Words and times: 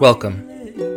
Welcome. 0.00 0.48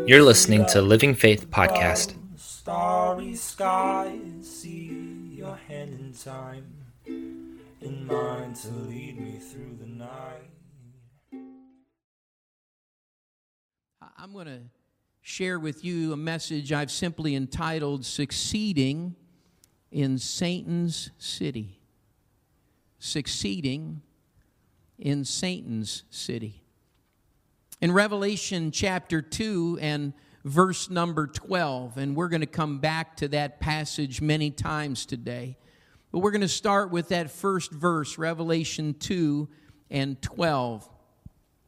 You're 0.07 0.23
listening 0.23 0.65
to 0.67 0.81
Living 0.81 1.13
Faith 1.13 1.49
Podcast. 1.49 2.15
Starry 2.37 3.35
skies, 3.35 4.21
see 4.41 5.35
your 5.37 5.57
hand 5.67 5.93
in 5.99 6.13
time, 6.13 6.65
in 7.05 8.07
mine 8.07 8.53
to 8.53 8.69
lead 8.69 9.19
me 9.19 9.39
through 9.39 9.77
the 9.81 9.87
night. 9.87 10.51
I'm 14.17 14.31
going 14.31 14.47
to 14.47 14.61
share 15.21 15.59
with 15.59 15.83
you 15.83 16.13
a 16.13 16.17
message 16.17 16.71
I've 16.71 16.91
simply 16.91 17.35
entitled 17.35 18.05
Succeeding 18.05 19.17
in 19.91 20.17
Satan's 20.17 21.11
City. 21.17 21.81
Succeeding 22.99 24.01
in 24.99 25.25
Satan's 25.25 26.03
City. 26.09 26.63
In 27.81 27.91
Revelation 27.91 28.71
chapter 28.71 29.21
2 29.21 29.79
and 29.81 30.13
verse 30.43 30.89
number 30.89 31.27
12, 31.27 31.97
and 31.97 32.15
we're 32.15 32.29
going 32.29 32.41
to 32.41 32.47
come 32.47 32.79
back 32.79 33.17
to 33.17 33.27
that 33.29 33.59
passage 33.59 34.21
many 34.21 34.51
times 34.51 35.05
today. 35.05 35.57
But 36.11 36.19
we're 36.19 36.31
going 36.31 36.41
to 36.41 36.47
start 36.47 36.91
with 36.91 37.09
that 37.09 37.31
first 37.31 37.71
verse, 37.71 38.17
Revelation 38.17 38.93
2 38.93 39.49
and 39.89 40.21
12. 40.21 40.89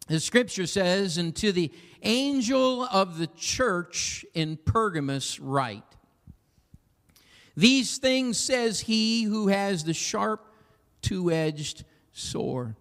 The 0.08 0.20
scripture 0.22 0.66
says, 0.66 1.18
And 1.18 1.36
to 1.36 1.52
the 1.52 1.72
angel 2.02 2.84
of 2.84 3.18
the 3.18 3.28
church 3.28 4.26
in 4.34 4.58
Pergamus, 4.58 5.40
write, 5.40 5.84
These 7.58 7.98
things 7.98 8.40
says 8.40 8.80
he 8.80 9.24
who 9.24 9.50
has 9.50 9.84
the 9.84 9.94
sharp, 9.94 10.46
two 11.02 11.30
edged 11.30 11.84
sword. 12.14 12.76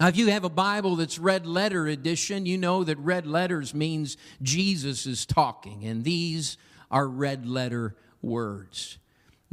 Now, 0.00 0.08
if 0.08 0.16
you 0.16 0.28
have 0.28 0.44
a 0.44 0.50
Bible 0.50 0.96
that's 0.96 1.18
red 1.18 1.46
letter 1.46 1.86
edition, 1.86 2.46
you 2.46 2.58
know 2.58 2.82
that 2.84 2.98
red 2.98 3.26
letters 3.26 3.74
means 3.74 4.16
Jesus 4.42 5.06
is 5.06 5.24
talking, 5.24 5.84
and 5.84 6.02
these 6.02 6.58
are 6.90 7.08
red 7.08 7.46
letter 7.46 7.94
words. 8.20 8.98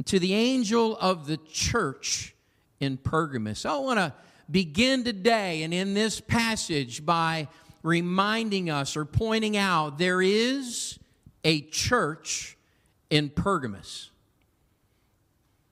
To 0.06 0.18
the 0.18 0.34
angel 0.34 0.96
of 0.96 1.26
the 1.26 1.36
church 1.36 2.34
in 2.80 2.96
Pergamus, 2.96 3.64
I 3.64 3.76
want 3.76 3.98
to 3.98 4.12
begin 4.50 5.04
today 5.04 5.62
and 5.62 5.72
in 5.72 5.94
this 5.94 6.20
passage 6.20 7.06
by 7.06 7.46
reminding 7.82 8.68
us 8.68 8.96
or 8.96 9.04
pointing 9.04 9.56
out 9.56 9.98
there 9.98 10.20
is 10.20 10.98
a 11.44 11.60
church 11.62 12.56
in 13.10 13.28
Pergamus. 13.28 14.10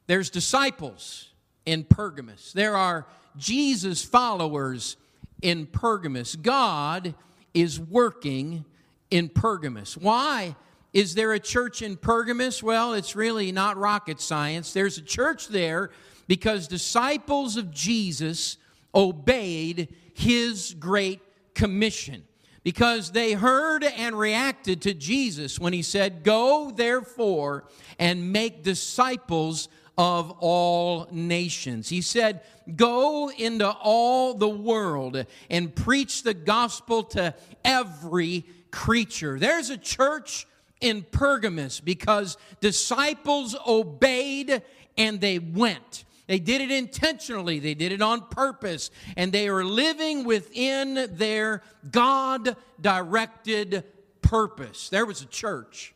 There's 0.07 0.31
disciples 0.31 1.30
in 1.67 1.85
Pergamus. 1.85 2.53
There 2.53 2.77
are 2.77 3.07
Jesus 3.37 4.05
followers 4.05 4.97
in 5.43 5.67
Pergamus. 5.67 6.37
God 6.37 7.15
is 7.55 7.79
working 7.81 8.65
in 9.11 9.29
Pergamus. 9.29 9.97
Why 9.97 10.57
is 10.93 11.15
there 11.15 11.33
a 11.33 11.41
church 11.41 11.83
in 11.83 11.97
Pergamus? 11.97 12.63
Well, 12.63 12.95
it's 12.95 13.15
really 13.15 13.53
not 13.53 13.77
rocket 13.77 14.21
science. 14.21 14.73
There's 14.73 14.99
a 14.99 15.03
church 15.03 15.49
there 15.49 15.91
because 16.27 16.69
disciples 16.69 17.57
of 17.57 17.71
Jesus 17.71 18.57
obeyed 18.95 19.95
his 20.15 20.75
great 20.79 21.21
commission. 21.55 22.25
Because 22.63 23.13
they 23.13 23.33
heard 23.33 23.85
and 23.85 24.19
reacted 24.19 24.83
to 24.83 24.93
Jesus 24.93 25.59
when 25.59 25.73
he 25.73 25.81
said, 25.81 26.23
Go 26.25 26.71
therefore 26.71 27.65
and 27.99 28.33
make 28.33 28.63
disciples 28.63 29.69
of 30.01 30.31
all 30.39 31.07
nations. 31.11 31.91
He 31.91 32.01
said, 32.01 32.41
Go 32.75 33.31
into 33.31 33.69
all 33.69 34.33
the 34.33 34.49
world 34.49 35.27
and 35.51 35.77
preach 35.77 36.23
the 36.23 36.33
gospel 36.33 37.03
to 37.03 37.35
every 37.63 38.47
creature. 38.71 39.39
There's 39.39 39.69
a 39.69 39.77
church 39.77 40.47
in 40.81 41.03
Pergamus 41.03 41.81
because 41.81 42.39
disciples 42.63 43.55
obeyed 43.67 44.63
and 44.97 45.21
they 45.21 45.39
went. 45.39 46.05
They 46.29 46.39
did 46.39 46.63
it 46.63 46.71
intentionally, 46.71 47.59
they 47.59 47.75
did 47.75 47.93
it 47.93 48.01
on 48.01 48.27
purpose, 48.29 48.91
and 49.19 49.33
they 49.33 49.49
are 49.49 49.65
living 49.65 50.25
within 50.25 51.09
their 51.11 51.63
God 51.91 52.57
directed 52.81 53.85
purpose. 54.23 54.89
There 54.89 55.05
was 55.05 55.21
a 55.21 55.27
church 55.27 55.93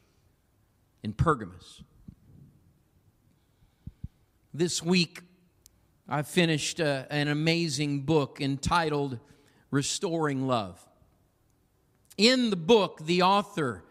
in 1.03 1.15
Pergamus. 1.15 1.85
This 4.57 4.81
week, 4.81 5.21
I 6.09 6.23
finished 6.23 6.79
uh, 6.79 7.07
an 7.11 7.27
amazing 7.27 8.03
book 8.03 8.41
entitled 8.41 9.19
Restoring 9.73 10.47
Love. 10.47 10.81
In 12.17 12.51
the 12.51 12.57
book, 12.57 13.05
the 13.05 13.23
author, 13.23 13.83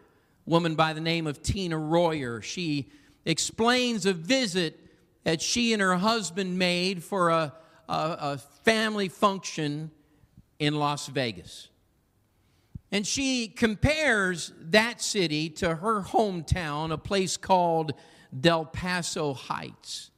woman 0.46 0.74
by 0.74 0.94
the 0.94 1.02
name 1.02 1.26
of 1.26 1.42
Tina 1.42 1.76
Royer, 1.76 2.40
she 2.40 2.88
explains 3.26 4.06
a 4.06 4.14
visit 4.14 4.80
that 5.24 5.42
she 5.42 5.74
and 5.74 5.82
her 5.82 5.96
husband 5.96 6.58
made 6.58 7.04
for 7.04 7.28
a, 7.28 7.52
a, 7.86 7.92
a 7.92 8.38
family 8.62 9.10
function 9.10 9.90
in 10.58 10.76
Las 10.76 11.08
Vegas. 11.08 11.68
And 12.90 13.06
she 13.06 13.48
compares 13.48 14.50
that 14.58 15.02
city 15.02 15.50
to 15.50 15.74
her 15.74 16.00
hometown, 16.00 16.90
a 16.90 16.96
place 16.96 17.36
called 17.36 17.92
Del 18.40 18.64
Paso 18.64 19.34
Heights. 19.34 20.10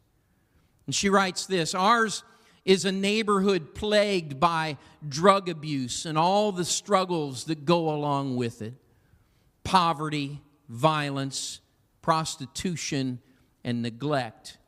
And 0.87 0.95
she 0.95 1.09
writes 1.09 1.47
this 1.47 1.75
Ours 1.75 2.23
is 2.65 2.85
a 2.85 2.93
neighborhood 2.93 3.75
plagued 3.75 4.41
by 4.41 4.77
drug 5.09 5.49
abuse 5.49 6.05
and 6.05 6.19
all 6.19 6.53
the 6.53 6.65
struggles 6.65 7.45
that 7.45 7.65
go 7.65 7.91
along 7.91 8.37
with 8.37 8.63
it 8.63 8.75
poverty, 9.65 10.41
violence, 10.69 11.61
prostitution, 12.03 13.19
and 13.65 13.83
neglect. 13.83 14.59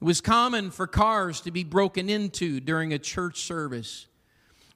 It 0.00 0.04
was 0.04 0.20
common 0.20 0.70
for 0.70 0.86
cars 0.86 1.40
to 1.42 1.50
be 1.50 1.64
broken 1.64 2.10
into 2.10 2.60
during 2.60 2.92
a 2.92 2.98
church 2.98 3.40
service. 3.40 4.06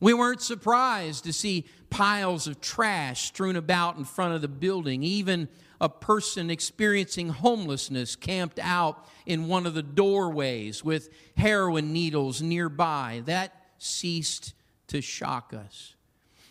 We 0.01 0.15
weren't 0.15 0.41
surprised 0.41 1.25
to 1.25 1.33
see 1.35 1.67
piles 1.91 2.47
of 2.47 2.63
trash 2.63 3.27
strewn 3.27 3.57
about 3.57 3.99
in 3.99 4.05
front 4.05 4.35
of 4.35 4.41
the 4.41 4.49
building, 4.49 5.03
even 5.03 5.49
a 5.81 5.89
person 5.89 6.51
experiencing 6.51 7.31
homelessness 7.31 8.17
camped 8.17 8.59
out 8.61 9.07
in 9.27 9.49
one 9.49 9.67
of 9.67 9.75
the 9.75 9.83
doorways 9.83 10.85
with 10.85 11.11
heroin 11.37 11.93
needles 11.93 12.43
nearby. 12.43 13.23
That 13.25 13.55
ceased 13.79 14.55
to 14.89 15.01
shock 15.01 15.55
us. 15.55 15.95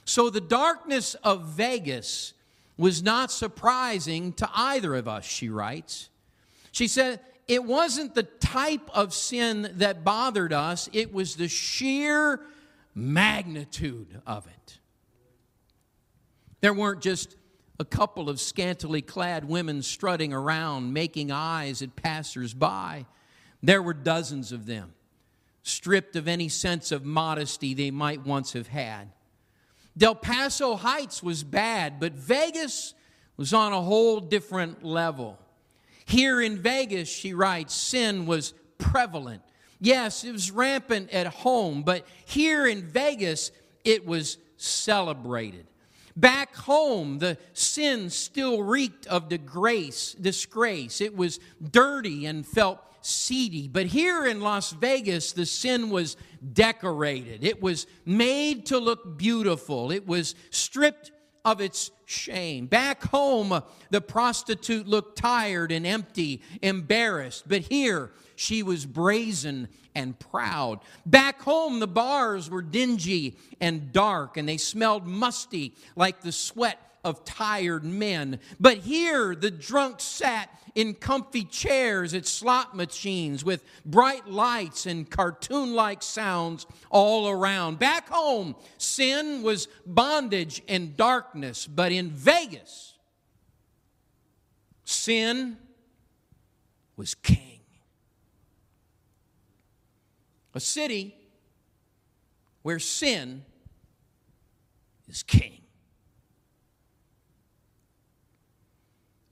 So 0.05 0.29
the 0.29 0.41
darkness 0.41 1.13
of 1.15 1.45
Vegas 1.45 2.33
was 2.77 3.03
not 3.03 3.31
surprising 3.31 4.33
to 4.33 4.49
either 4.55 4.95
of 4.95 5.07
us, 5.07 5.25
she 5.25 5.49
writes. 5.49 6.09
She 6.71 6.87
said, 6.87 7.19
it 7.47 7.63
wasn't 7.63 8.15
the 8.15 8.23
type 8.23 8.89
of 8.93 9.13
sin 9.13 9.71
that 9.75 10.03
bothered 10.03 10.53
us, 10.53 10.87
it 10.93 11.13
was 11.13 11.35
the 11.35 11.47
sheer 11.47 12.39
magnitude 12.95 14.21
of 14.25 14.47
it. 14.47 14.79
There 16.61 16.73
weren't 16.73 17.01
just 17.01 17.35
a 17.79 17.85
couple 17.85 18.29
of 18.29 18.41
scantily 18.41 19.01
clad 19.01 19.45
women 19.45 19.81
strutting 19.81 20.33
around, 20.33 20.93
making 20.93 21.31
eyes 21.31 21.81
at 21.81 21.95
passersby. 21.95 23.05
There 23.63 23.81
were 23.81 23.93
dozens 23.93 24.51
of 24.51 24.65
them, 24.65 24.93
stripped 25.63 26.15
of 26.15 26.27
any 26.27 26.49
sense 26.49 26.91
of 26.91 27.05
modesty 27.05 27.73
they 27.73 27.91
might 27.91 28.25
once 28.25 28.53
have 28.53 28.67
had. 28.67 29.11
Del 29.97 30.15
Paso 30.15 30.75
Heights 30.75 31.23
was 31.23 31.43
bad, 31.43 31.99
but 31.99 32.13
Vegas 32.13 32.93
was 33.37 33.53
on 33.53 33.71
a 33.71 33.81
whole 33.81 34.19
different 34.19 34.83
level. 34.83 35.39
Here 36.05 36.41
in 36.41 36.57
Vegas, 36.57 37.07
she 37.07 37.33
writes, 37.33 37.73
sin 37.73 38.25
was 38.25 38.53
prevalent. 38.77 39.41
Yes, 39.79 40.25
it 40.25 40.31
was 40.31 40.51
rampant 40.51 41.11
at 41.11 41.27
home, 41.27 41.83
but 41.83 42.05
here 42.25 42.67
in 42.67 42.81
Vegas, 42.81 43.51
it 43.85 44.05
was 44.05 44.37
celebrated. 44.57 45.65
Back 46.15 46.55
home, 46.55 47.19
the 47.19 47.37
sin 47.53 48.09
still 48.09 48.63
reeked 48.63 49.07
of 49.07 49.29
disgrace, 49.29 50.13
disgrace. 50.13 51.01
It 51.01 51.15
was 51.15 51.39
dirty 51.71 52.25
and 52.25 52.45
felt 52.45 52.79
seedy. 53.01 53.67
But 53.67 53.87
here 53.87 54.25
in 54.25 54.41
Las 54.41 54.71
Vegas, 54.71 55.31
the 55.31 55.45
sin 55.45 55.89
was 55.89 56.17
decorated. 56.53 57.43
It 57.43 57.61
was 57.61 57.87
made 58.05 58.65
to 58.67 58.77
look 58.77 59.17
beautiful. 59.17 59.91
It 59.91 60.05
was 60.07 60.35
stripped 60.49 61.11
of 61.45 61.61
its 61.61 61.91
shame. 62.05 62.67
Back 62.67 63.03
home, 63.03 63.61
the 63.89 64.01
prostitute 64.01 64.87
looked 64.87 65.17
tired 65.17 65.71
and 65.71 65.85
empty, 65.87 66.41
embarrassed. 66.61 67.47
But 67.47 67.61
here, 67.61 68.11
she 68.39 68.63
was 68.63 68.85
brazen 68.85 69.67
and 69.93 70.17
proud. 70.17 70.79
Back 71.05 71.41
home, 71.41 71.81
the 71.81 71.87
bars 71.87 72.49
were 72.49 72.61
dingy 72.61 73.35
and 73.59 73.91
dark, 73.91 74.37
and 74.37 74.47
they 74.47 74.55
smelled 74.55 75.05
musty 75.05 75.75
like 75.97 76.21
the 76.21 76.31
sweat 76.31 76.79
of 77.03 77.25
tired 77.25 77.83
men. 77.83 78.39
But 78.57 78.77
here 78.77 79.35
the 79.35 79.51
drunk 79.51 79.99
sat 79.99 80.49
in 80.73 80.93
comfy 80.93 81.43
chairs 81.43 82.13
at 82.13 82.25
slot 82.25 82.77
machines 82.77 83.43
with 83.43 83.61
bright 83.85 84.25
lights 84.25 84.85
and 84.85 85.09
cartoon 85.09 85.73
like 85.73 86.01
sounds 86.01 86.65
all 86.89 87.27
around. 87.27 87.77
Back 87.77 88.07
home, 88.07 88.55
sin 88.77 89.43
was 89.43 89.67
bondage 89.85 90.61
and 90.69 90.95
darkness, 90.95 91.67
but 91.67 91.91
in 91.91 92.09
Vegas, 92.09 92.93
sin 94.85 95.57
was 96.95 97.15
king. 97.15 97.58
A 100.53 100.59
city 100.59 101.15
where 102.61 102.79
sin 102.79 103.43
is 105.07 105.23
king. 105.23 105.61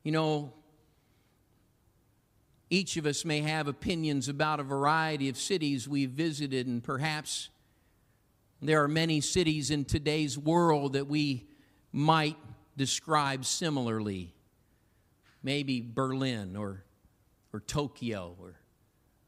You 0.03 0.11
know, 0.11 0.53
each 2.69 2.97
of 2.97 3.05
us 3.05 3.25
may 3.25 3.41
have 3.41 3.67
opinions 3.67 4.29
about 4.29 4.59
a 4.59 4.63
variety 4.63 5.29
of 5.29 5.37
cities 5.37 5.87
we've 5.87 6.09
visited, 6.09 6.67
and 6.67 6.83
perhaps 6.83 7.49
there 8.61 8.83
are 8.83 8.87
many 8.87 9.21
cities 9.21 9.71
in 9.71 9.85
today's 9.85 10.37
world 10.37 10.93
that 10.93 11.07
we 11.07 11.47
might 11.91 12.37
describe 12.75 13.45
similarly. 13.45 14.33
Maybe 15.43 15.81
Berlin 15.81 16.55
or, 16.55 16.83
or 17.53 17.59
Tokyo 17.59 18.35
or, 18.39 18.55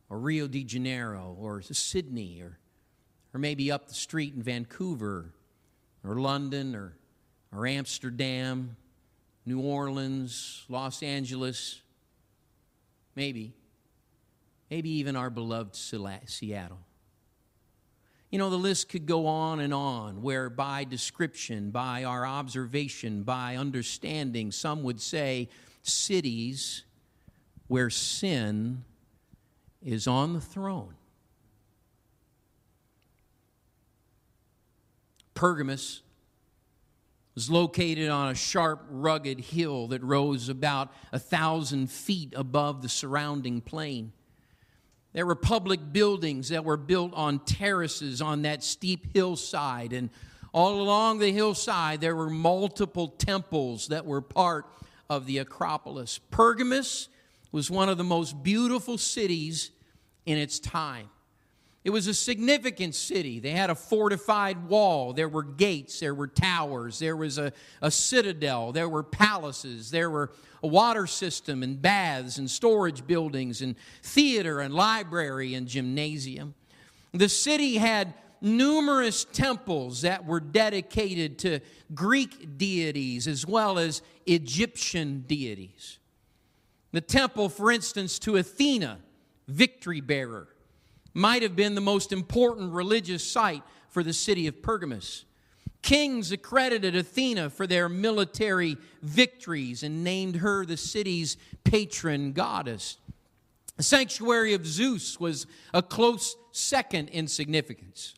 or 0.09 0.19
Rio 0.19 0.47
de 0.47 0.63
Janeiro 0.63 1.35
or 1.39 1.61
Sydney 1.61 2.41
or, 2.41 2.57
or 3.33 3.39
maybe 3.39 3.71
up 3.71 3.87
the 3.87 3.93
street 3.93 4.33
in 4.33 4.41
Vancouver 4.41 5.33
or 6.03 6.15
London 6.15 6.75
or, 6.75 6.95
or 7.53 7.67
Amsterdam, 7.67 8.75
New 9.45 9.59
Orleans, 9.61 10.65
Los 10.69 11.03
Angeles 11.03 11.81
Maybe. 13.19 13.53
Maybe 14.71 14.91
even 14.91 15.17
our 15.17 15.29
beloved 15.29 15.75
Seattle. 15.75 16.79
You 18.29 18.39
know, 18.39 18.49
the 18.49 18.55
list 18.55 18.87
could 18.87 19.05
go 19.05 19.27
on 19.27 19.59
and 19.59 19.73
on, 19.73 20.21
where 20.21 20.49
by 20.49 20.85
description, 20.85 21.71
by 21.71 22.05
our 22.05 22.25
observation, 22.25 23.23
by 23.23 23.57
understanding, 23.57 24.53
some 24.53 24.83
would 24.83 25.01
say 25.01 25.49
cities 25.81 26.85
where 27.67 27.89
sin 27.89 28.85
is 29.83 30.07
on 30.07 30.33
the 30.33 30.41
throne. 30.41 30.95
Pergamus 35.33 36.01
was 37.35 37.49
located 37.49 38.09
on 38.09 38.29
a 38.29 38.35
sharp, 38.35 38.85
rugged 38.89 39.39
hill 39.39 39.87
that 39.87 40.03
rose 40.03 40.49
about 40.49 40.91
a 41.13 41.19
thousand 41.19 41.89
feet 41.89 42.33
above 42.35 42.81
the 42.81 42.89
surrounding 42.89 43.61
plain. 43.61 44.11
There 45.13 45.25
were 45.25 45.35
public 45.35 45.93
buildings 45.93 46.49
that 46.49 46.65
were 46.65 46.77
built 46.77 47.13
on 47.13 47.39
terraces 47.39 48.21
on 48.21 48.41
that 48.41 48.63
steep 48.63 49.13
hillside, 49.13 49.93
and 49.93 50.09
all 50.51 50.81
along 50.81 51.19
the 51.19 51.31
hillside 51.31 52.01
there 52.01 52.15
were 52.15 52.29
multiple 52.29 53.07
temples 53.07 53.87
that 53.87 54.05
were 54.05 54.21
part 54.21 54.65
of 55.09 55.25
the 55.25 55.37
Acropolis. 55.37 56.19
Pergamus 56.31 57.07
was 57.51 57.71
one 57.71 57.89
of 57.89 57.97
the 57.97 58.03
most 58.03 58.43
beautiful 58.43 58.97
cities 58.97 59.71
in 60.25 60.37
its 60.37 60.59
time. 60.59 61.09
It 61.83 61.91
was 61.91 62.07
a 62.07 62.13
significant 62.13 62.93
city. 62.93 63.39
They 63.39 63.51
had 63.51 63.69
a 63.69 63.75
fortified 63.75 64.67
wall. 64.67 65.13
There 65.13 65.29
were 65.29 65.43
gates. 65.43 65.99
There 65.99 66.13
were 66.13 66.27
towers. 66.27 66.99
There 66.99 67.15
was 67.15 67.37
a, 67.37 67.53
a 67.81 67.89
citadel. 67.89 68.73
There 68.73 68.89
were 68.89 69.03
palaces. 69.03 69.89
There 69.89 70.09
were 70.09 70.31
a 70.61 70.67
water 70.67 71.07
system 71.07 71.63
and 71.63 71.81
baths 71.81 72.37
and 72.37 72.51
storage 72.51 73.07
buildings 73.07 73.61
and 73.61 73.75
theater 74.03 74.59
and 74.59 74.73
library 74.73 75.53
and 75.53 75.67
gymnasium. 75.67 76.53
The 77.13 77.29
city 77.29 77.77
had 77.77 78.13
numerous 78.41 79.23
temples 79.25 80.01
that 80.01 80.25
were 80.25 80.39
dedicated 80.39 81.39
to 81.39 81.59
Greek 81.93 82.57
deities 82.57 83.27
as 83.27 83.45
well 83.45 83.79
as 83.79 84.01
Egyptian 84.25 85.23
deities. 85.27 85.98
The 86.91 87.01
temple, 87.01 87.49
for 87.49 87.71
instance, 87.71 88.17
to 88.19 88.37
Athena, 88.37 88.99
victory 89.47 90.01
bearer 90.01 90.47
might 91.13 91.43
have 91.43 91.55
been 91.55 91.75
the 91.75 91.81
most 91.81 92.11
important 92.11 92.73
religious 92.73 93.23
site 93.23 93.63
for 93.89 94.03
the 94.03 94.13
city 94.13 94.47
of 94.47 94.61
Pergamus. 94.61 95.25
Kings 95.81 96.31
accredited 96.31 96.95
Athena 96.95 97.49
for 97.49 97.65
their 97.65 97.87
military 97.87 98.77
victories 99.01 99.83
and 99.83 100.03
named 100.03 100.37
her 100.37 100.65
the 100.65 100.77
city's 100.77 101.37
patron 101.63 102.33
goddess. 102.33 102.97
The 103.77 103.83
sanctuary 103.83 104.53
of 104.53 104.67
Zeus 104.67 105.19
was 105.19 105.47
a 105.73 105.81
close 105.81 106.35
second 106.51 107.09
in 107.09 107.27
significance. 107.27 108.13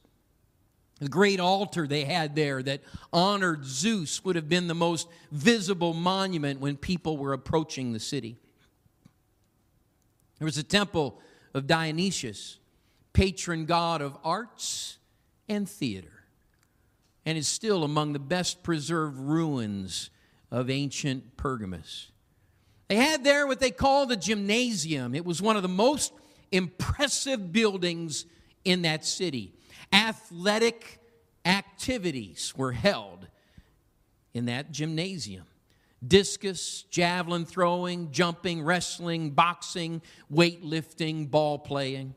The 0.99 1.09
great 1.09 1.39
altar 1.39 1.87
they 1.87 2.05
had 2.05 2.35
there 2.35 2.63
that 2.63 2.81
honored 3.13 3.65
Zeus 3.65 4.23
would 4.23 4.35
have 4.35 4.49
been 4.49 4.67
the 4.67 4.75
most 4.75 5.07
visible 5.31 5.93
monument 5.93 6.59
when 6.59 6.77
people 6.77 7.17
were 7.17 7.33
approaching 7.33 7.93
the 7.93 7.99
city. 7.99 8.37
There 10.41 10.47
was 10.47 10.57
a 10.57 10.63
temple 10.63 11.19
of 11.53 11.67
Dionysius, 11.67 12.57
patron 13.13 13.65
god 13.65 14.01
of 14.01 14.17
arts 14.23 14.97
and 15.47 15.69
theater, 15.69 16.23
and 17.27 17.37
is 17.37 17.47
still 17.47 17.83
among 17.83 18.13
the 18.13 18.19
best 18.19 18.63
preserved 18.63 19.19
ruins 19.19 20.09
of 20.49 20.71
ancient 20.71 21.37
Pergamus. 21.37 22.11
They 22.87 22.95
had 22.95 23.23
there 23.23 23.45
what 23.45 23.59
they 23.59 23.69
called 23.69 24.11
a 24.11 24.15
gymnasium. 24.15 25.13
It 25.13 25.25
was 25.25 25.43
one 25.43 25.57
of 25.57 25.61
the 25.61 25.69
most 25.69 26.11
impressive 26.51 27.51
buildings 27.51 28.25
in 28.65 28.81
that 28.81 29.05
city. 29.05 29.53
Athletic 29.93 31.01
activities 31.45 32.55
were 32.57 32.71
held 32.71 33.27
in 34.33 34.45
that 34.45 34.71
gymnasium 34.71 35.45
discus, 36.05 36.83
javelin 36.89 37.45
throwing, 37.45 38.11
jumping, 38.11 38.63
wrestling, 38.63 39.31
boxing, 39.31 40.01
weightlifting, 40.31 41.29
ball 41.29 41.59
playing. 41.59 42.15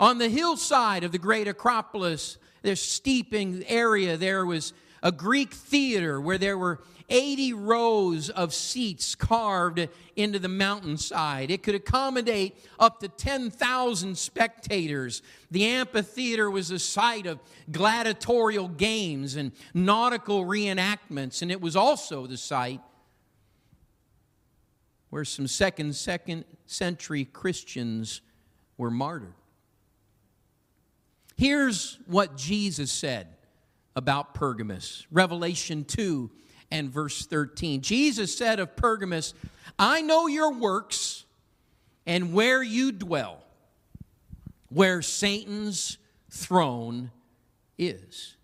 On 0.00 0.18
the 0.18 0.28
hillside 0.28 1.04
of 1.04 1.12
the 1.12 1.18
great 1.18 1.48
Acropolis, 1.48 2.38
there's 2.62 2.82
steeping 2.82 3.64
area, 3.66 4.16
there 4.16 4.44
was 4.44 4.72
a 5.02 5.12
Greek 5.12 5.52
theater 5.52 6.20
where 6.20 6.38
there 6.38 6.58
were 6.58 6.80
80 7.08 7.54
rows 7.54 8.28
of 8.28 8.52
seats 8.52 9.14
carved 9.14 9.88
into 10.14 10.38
the 10.38 10.48
mountainside. 10.48 11.50
It 11.50 11.62
could 11.62 11.74
accommodate 11.74 12.56
up 12.78 13.00
to 13.00 13.08
10,000 13.08 14.18
spectators. 14.18 15.22
The 15.50 15.64
amphitheater 15.64 16.50
was 16.50 16.70
a 16.70 16.78
site 16.78 17.26
of 17.26 17.38
gladiatorial 17.70 18.68
games 18.68 19.36
and 19.36 19.52
nautical 19.72 20.44
reenactments, 20.44 21.40
and 21.40 21.50
it 21.50 21.60
was 21.60 21.76
also 21.76 22.26
the 22.26 22.36
site 22.36 22.80
where 25.10 25.24
some 25.24 25.46
second, 25.46 25.94
second 25.94 26.44
century 26.66 27.24
Christians 27.24 28.20
were 28.76 28.90
martyred. 28.90 29.34
Here's 31.36 31.98
what 32.06 32.36
Jesus 32.36 32.90
said 32.90 33.28
about 33.94 34.34
Pergamus 34.34 35.06
Revelation 35.10 35.84
2 35.84 36.30
and 36.70 36.90
verse 36.90 37.26
13. 37.26 37.80
Jesus 37.80 38.36
said 38.36 38.60
of 38.60 38.76
Pergamus, 38.76 39.34
I 39.78 40.02
know 40.02 40.26
your 40.26 40.52
works 40.52 41.24
and 42.06 42.32
where 42.32 42.62
you 42.62 42.92
dwell, 42.92 43.42
where 44.68 45.02
Satan's 45.02 45.98
throne 46.30 47.10
is. 47.78 48.36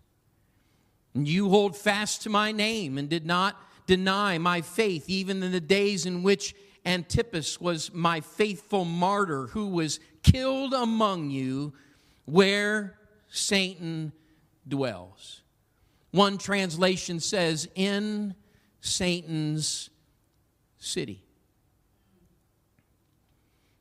And 1.13 1.27
you 1.27 1.49
hold 1.49 1.75
fast 1.77 2.23
to 2.23 2.29
my 2.29 2.51
name 2.51 2.97
and 2.97 3.09
did 3.09 3.25
not 3.25 3.59
deny 3.85 4.37
my 4.37 4.61
faith, 4.61 5.05
even 5.07 5.43
in 5.43 5.51
the 5.51 5.59
days 5.59 6.05
in 6.05 6.23
which 6.23 6.55
Antipas 6.85 7.59
was 7.59 7.93
my 7.93 8.21
faithful 8.21 8.85
martyr, 8.85 9.47
who 9.47 9.67
was 9.67 9.99
killed 10.23 10.73
among 10.73 11.29
you 11.29 11.73
where 12.25 12.97
Satan 13.27 14.11
dwells. 14.67 15.41
One 16.11 16.37
translation 16.37 17.19
says, 17.19 17.67
in 17.75 18.35
Satan's 18.81 19.89
city. 20.77 21.23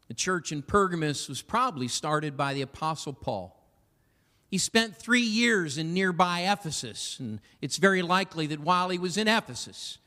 The 0.08 0.14
church 0.14 0.52
in 0.52 0.62
Pergamus 0.62 1.28
was 1.28 1.42
probably 1.42 1.88
started 1.88 2.36
by 2.36 2.54
the 2.54 2.62
Apostle 2.62 3.12
Paul. 3.12 3.53
He 4.54 4.58
spent 4.58 4.94
three 4.94 5.20
years 5.20 5.78
in 5.78 5.94
nearby 5.94 6.42
Ephesus, 6.42 7.18
and 7.18 7.40
it's 7.60 7.76
very 7.76 8.02
likely 8.02 8.46
that 8.46 8.60
while 8.60 8.88
he 8.88 9.00
was 9.00 9.16
in 9.16 9.26
Ephesus, 9.26 9.98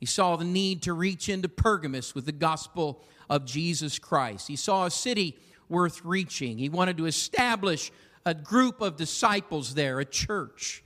he 0.00 0.06
saw 0.06 0.34
the 0.34 0.44
need 0.44 0.82
to 0.82 0.92
reach 0.92 1.28
into 1.28 1.48
Pergamus 1.48 2.12
with 2.12 2.26
the 2.26 2.32
gospel 2.32 3.00
of 3.30 3.44
Jesus 3.44 4.00
Christ. 4.00 4.48
He 4.48 4.56
saw 4.56 4.86
a 4.86 4.90
city 4.90 5.38
worth 5.68 6.04
reaching. 6.04 6.58
He 6.58 6.68
wanted 6.68 6.96
to 6.96 7.06
establish 7.06 7.92
a 8.26 8.34
group 8.34 8.80
of 8.80 8.96
disciples 8.96 9.74
there, 9.74 10.00
a 10.00 10.04
church. 10.04 10.82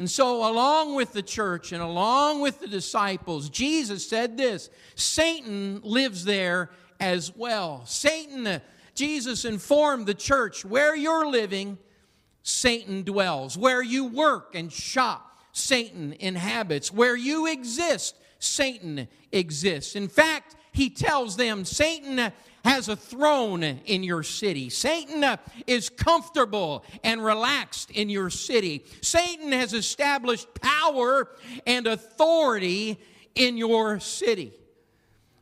And 0.00 0.10
so, 0.10 0.38
along 0.38 0.96
with 0.96 1.12
the 1.12 1.22
church 1.22 1.70
and 1.70 1.80
along 1.80 2.40
with 2.40 2.58
the 2.58 2.66
disciples, 2.66 3.50
Jesus 3.50 4.04
said 4.04 4.36
this 4.36 4.68
Satan 4.96 5.80
lives 5.84 6.24
there 6.24 6.70
as 6.98 7.36
well. 7.36 7.82
Satan, 7.86 8.60
Jesus 8.96 9.44
informed 9.44 10.06
the 10.06 10.14
church 10.14 10.64
where 10.64 10.96
you're 10.96 11.28
living, 11.28 11.78
Satan 12.48 13.02
dwells. 13.02 13.58
Where 13.58 13.82
you 13.82 14.06
work 14.06 14.54
and 14.54 14.72
shop, 14.72 15.38
Satan 15.52 16.14
inhabits. 16.18 16.90
Where 16.90 17.16
you 17.16 17.46
exist, 17.46 18.16
Satan 18.38 19.06
exists. 19.32 19.94
In 19.96 20.08
fact, 20.08 20.56
he 20.72 20.88
tells 20.88 21.36
them 21.36 21.64
Satan 21.64 22.32
has 22.64 22.88
a 22.88 22.96
throne 22.96 23.62
in 23.62 24.02
your 24.02 24.22
city. 24.22 24.70
Satan 24.70 25.38
is 25.66 25.90
comfortable 25.90 26.84
and 27.04 27.22
relaxed 27.22 27.90
in 27.90 28.08
your 28.08 28.30
city. 28.30 28.84
Satan 29.02 29.52
has 29.52 29.74
established 29.74 30.48
power 30.54 31.28
and 31.66 31.86
authority 31.86 32.98
in 33.34 33.56
your 33.56 34.00
city. 34.00 34.52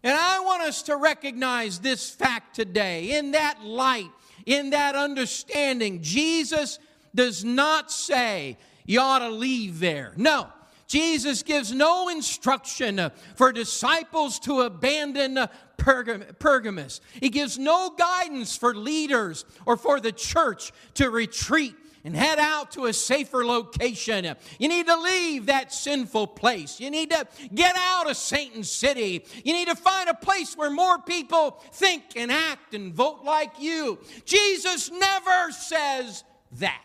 And 0.03 0.17
I 0.19 0.41
want 0.41 0.63
us 0.63 0.83
to 0.85 0.97
recognize 0.97 1.79
this 1.81 2.11
fact 2.11 2.55
today. 2.55 3.19
In 3.19 3.33
that 3.33 3.63
light, 3.63 4.11
in 4.45 4.71
that 4.71 4.95
understanding, 4.95 6.03
Jesus 6.03 6.79
does 7.17 7.45
not 7.45 7.91
say 7.91 8.57
you 8.85 9.01
ought 9.01 9.19
to 9.19 9.31
leave 9.31 9.81
there. 9.81 10.13
No. 10.17 10.49
Jesus 10.87 11.43
gives 11.43 11.73
no 11.73 12.09
instruction 12.09 13.11
for 13.35 13.51
disciples 13.53 14.39
to 14.41 14.61
abandon 14.61 15.49
Pergamos. 15.79 17.01
He 17.15 17.29
gives 17.29 17.59
no 17.59 17.91
guidance 17.91 18.57
for 18.57 18.73
leaders 18.73 19.45
or 19.67 19.77
for 19.77 19.99
the 19.99 20.13
church 20.13 20.73
to 20.95 21.11
retreat 21.11 21.75
and 22.05 22.15
head 22.15 22.39
out 22.39 22.71
to 22.71 22.87
a 22.87 22.93
safer 22.93 23.45
location. 23.45 24.37
You 24.61 24.69
need 24.69 24.87
to 24.87 24.97
leave 24.97 25.47
that 25.47 25.73
sinful 25.73 26.29
place. 26.29 26.79
You 26.79 26.89
need 26.89 27.11
to 27.11 27.27
get 27.53 27.75
out 27.77 28.09
of 28.09 28.17
Satan's 28.17 28.71
city. 28.71 29.27
You 29.45 29.53
need 29.53 29.67
to 29.67 29.75
find 29.75 30.09
a 30.09 30.15
place 30.15 30.57
where 30.57 30.71
more 30.71 31.01
people 31.01 31.61
think 31.73 32.05
and 32.15 32.31
act 32.31 32.75
and 32.75 32.95
vote 32.95 33.25
like 33.25 33.59
you. 33.59 33.99
Jesus 34.25 34.89
never 34.93 35.51
says 35.51 36.23
that. 36.53 36.81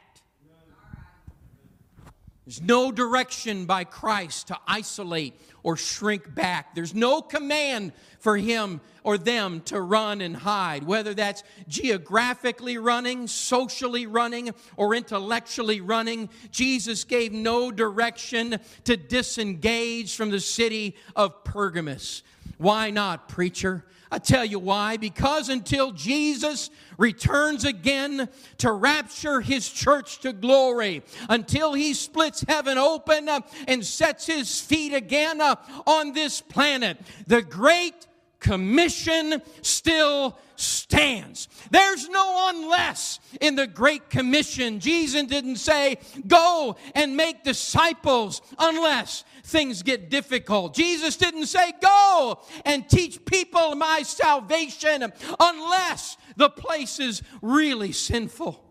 There's 2.45 2.62
no 2.62 2.91
direction 2.91 3.65
by 3.65 3.83
Christ 3.83 4.48
to 4.48 4.57
isolate 4.67 5.39
or 5.62 5.77
shrink 5.77 6.33
back. 6.33 6.74
There's 6.74 6.95
no 6.95 7.21
command 7.21 7.93
for 8.19 8.36
him 8.36 8.81
or 9.03 9.19
them 9.19 9.62
to 9.65 9.79
run 9.79 10.21
and 10.21 10.36
hide, 10.36 10.83
whether 10.83 11.13
that's 11.13 11.43
geographically 11.67 12.79
running, 12.79 13.27
socially 13.27 14.07
running, 14.07 14.55
or 14.75 14.95
intellectually 14.95 15.81
running. 15.81 16.29
Jesus 16.50 17.03
gave 17.03 17.31
no 17.31 17.71
direction 17.71 18.60
to 18.86 18.98
disengage 18.98 20.15
from 20.15 20.31
the 20.31 20.39
city 20.39 20.95
of 21.15 21.43
Pergamus. 21.43 22.24
Why 22.57 22.89
not, 22.89 23.29
preacher? 23.29 23.86
I 24.12 24.20
tell 24.20 24.44
you 24.44 24.60
why. 24.60 24.98
Because 24.98 25.50
until 25.50 25.91
Jesus 25.91 26.70
returns 26.98 27.63
again 27.63 28.27
to 28.58 28.72
rapture 28.72 29.41
his 29.41 29.70
church 29.70 30.20
to 30.20 30.34
glory, 30.34 31.03
until 31.30 31.74
he 31.74 31.94
splits 31.94 32.44
heaven 32.48 32.77
open 32.77 33.30
uh, 33.30 33.39
and 33.68 33.86
sets 33.86 34.25
his 34.25 34.60
feet 34.60 34.94
again 34.94 35.39
uh, 35.39 35.56
on 35.88 36.13
this 36.13 36.41
planet, 36.41 36.98
the 37.27 37.41
great 37.41 38.08
commission 38.41 39.41
still 39.62 40.38
stands. 40.57 41.48
There's 41.69 42.10
no 42.10 42.51
unless 42.53 43.19
in 43.39 43.55
the 43.55 43.67
Great 43.67 44.10
Commission. 44.10 44.79
Jesus 44.79 45.24
didn't 45.27 45.55
say, 45.55 45.98
go 46.27 46.75
and 46.93 47.15
make 47.15 47.43
disciples 47.43 48.41
unless 48.60 49.24
things 49.43 49.83
get 49.83 50.10
difficult. 50.10 50.74
Jesus 50.75 51.15
didn't 51.15 51.45
say, 51.45 51.71
go 51.81 52.41
and 52.65 52.88
teach 52.89 53.24
people 53.25 53.75
my 53.75 54.01
salvation 54.03 55.12
unless 55.39 56.17
the 56.36 56.50
place 56.50 57.00
is 57.00 57.21
really 57.41 57.91
sinful. 57.93 58.70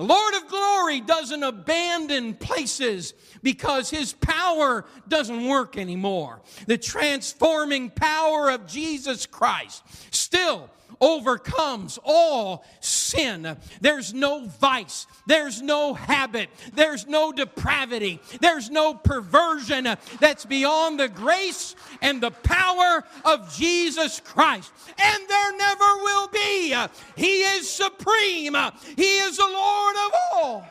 The 0.00 0.06
Lord 0.06 0.32
of 0.32 0.48
glory 0.48 1.02
doesn't 1.02 1.42
abandon 1.42 2.32
places 2.32 3.12
because 3.42 3.90
his 3.90 4.14
power 4.14 4.86
doesn't 5.06 5.46
work 5.46 5.76
anymore. 5.76 6.40
The 6.66 6.78
transforming 6.78 7.90
power 7.90 8.48
of 8.48 8.66
Jesus 8.66 9.26
Christ 9.26 9.84
still 10.10 10.70
overcomes 11.00 11.98
all 12.04 12.64
sin. 12.80 13.56
There's 13.80 14.14
no 14.14 14.46
vice, 14.46 15.06
there's 15.26 15.62
no 15.62 15.94
habit, 15.94 16.48
there's 16.74 17.06
no 17.06 17.32
depravity, 17.32 18.20
there's 18.40 18.70
no 18.70 18.94
perversion 18.94 19.88
that's 20.18 20.44
beyond 20.44 21.00
the 21.00 21.08
grace 21.08 21.74
and 22.02 22.20
the 22.20 22.30
power 22.30 23.04
of 23.24 23.54
Jesus 23.54 24.20
Christ. 24.20 24.72
And 24.98 25.28
there 25.28 25.56
never 25.56 25.96
will 26.02 26.28
be. 26.28 26.76
He 27.16 27.42
is 27.42 27.68
supreme, 27.68 28.56
He 28.96 29.18
is 29.18 29.36
the 29.36 29.48
Lord 29.48 29.96
of 30.06 30.12
all. 30.32 30.66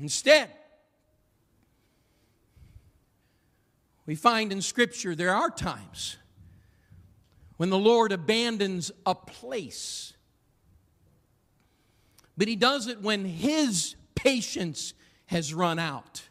Instead, 0.00 0.50
we 4.06 4.14
find 4.14 4.52
in 4.52 4.62
Scripture 4.62 5.14
there 5.14 5.34
are 5.34 5.50
times 5.50 6.16
when 7.58 7.70
the 7.70 7.78
Lord 7.78 8.12
abandons 8.12 8.90
a 9.04 9.14
place. 9.14 10.14
But 12.38 12.48
He 12.48 12.56
does 12.56 12.86
it 12.86 13.02
when 13.02 13.24
His 13.24 13.96
patience 14.14 14.94
has 15.26 15.52
run 15.52 15.78
out, 15.78 16.22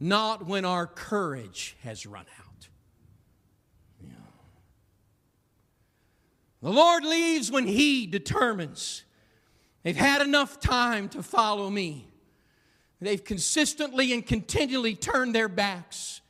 not 0.00 0.46
when 0.46 0.64
our 0.64 0.86
courage 0.86 1.76
has 1.82 2.06
run 2.06 2.24
out. 2.40 2.68
Yeah. 4.02 4.14
The 6.62 6.72
Lord 6.72 7.04
leaves 7.04 7.50
when 7.50 7.66
He 7.66 8.06
determines 8.06 9.04
they've 9.82 9.94
had 9.94 10.22
enough 10.22 10.58
time 10.58 11.10
to 11.10 11.22
follow 11.22 11.68
me. 11.68 12.08
They've 13.02 13.22
consistently 13.22 14.12
and 14.12 14.24
continually 14.24 14.94
turned 14.94 15.34
their 15.34 15.48
backs 15.48 16.21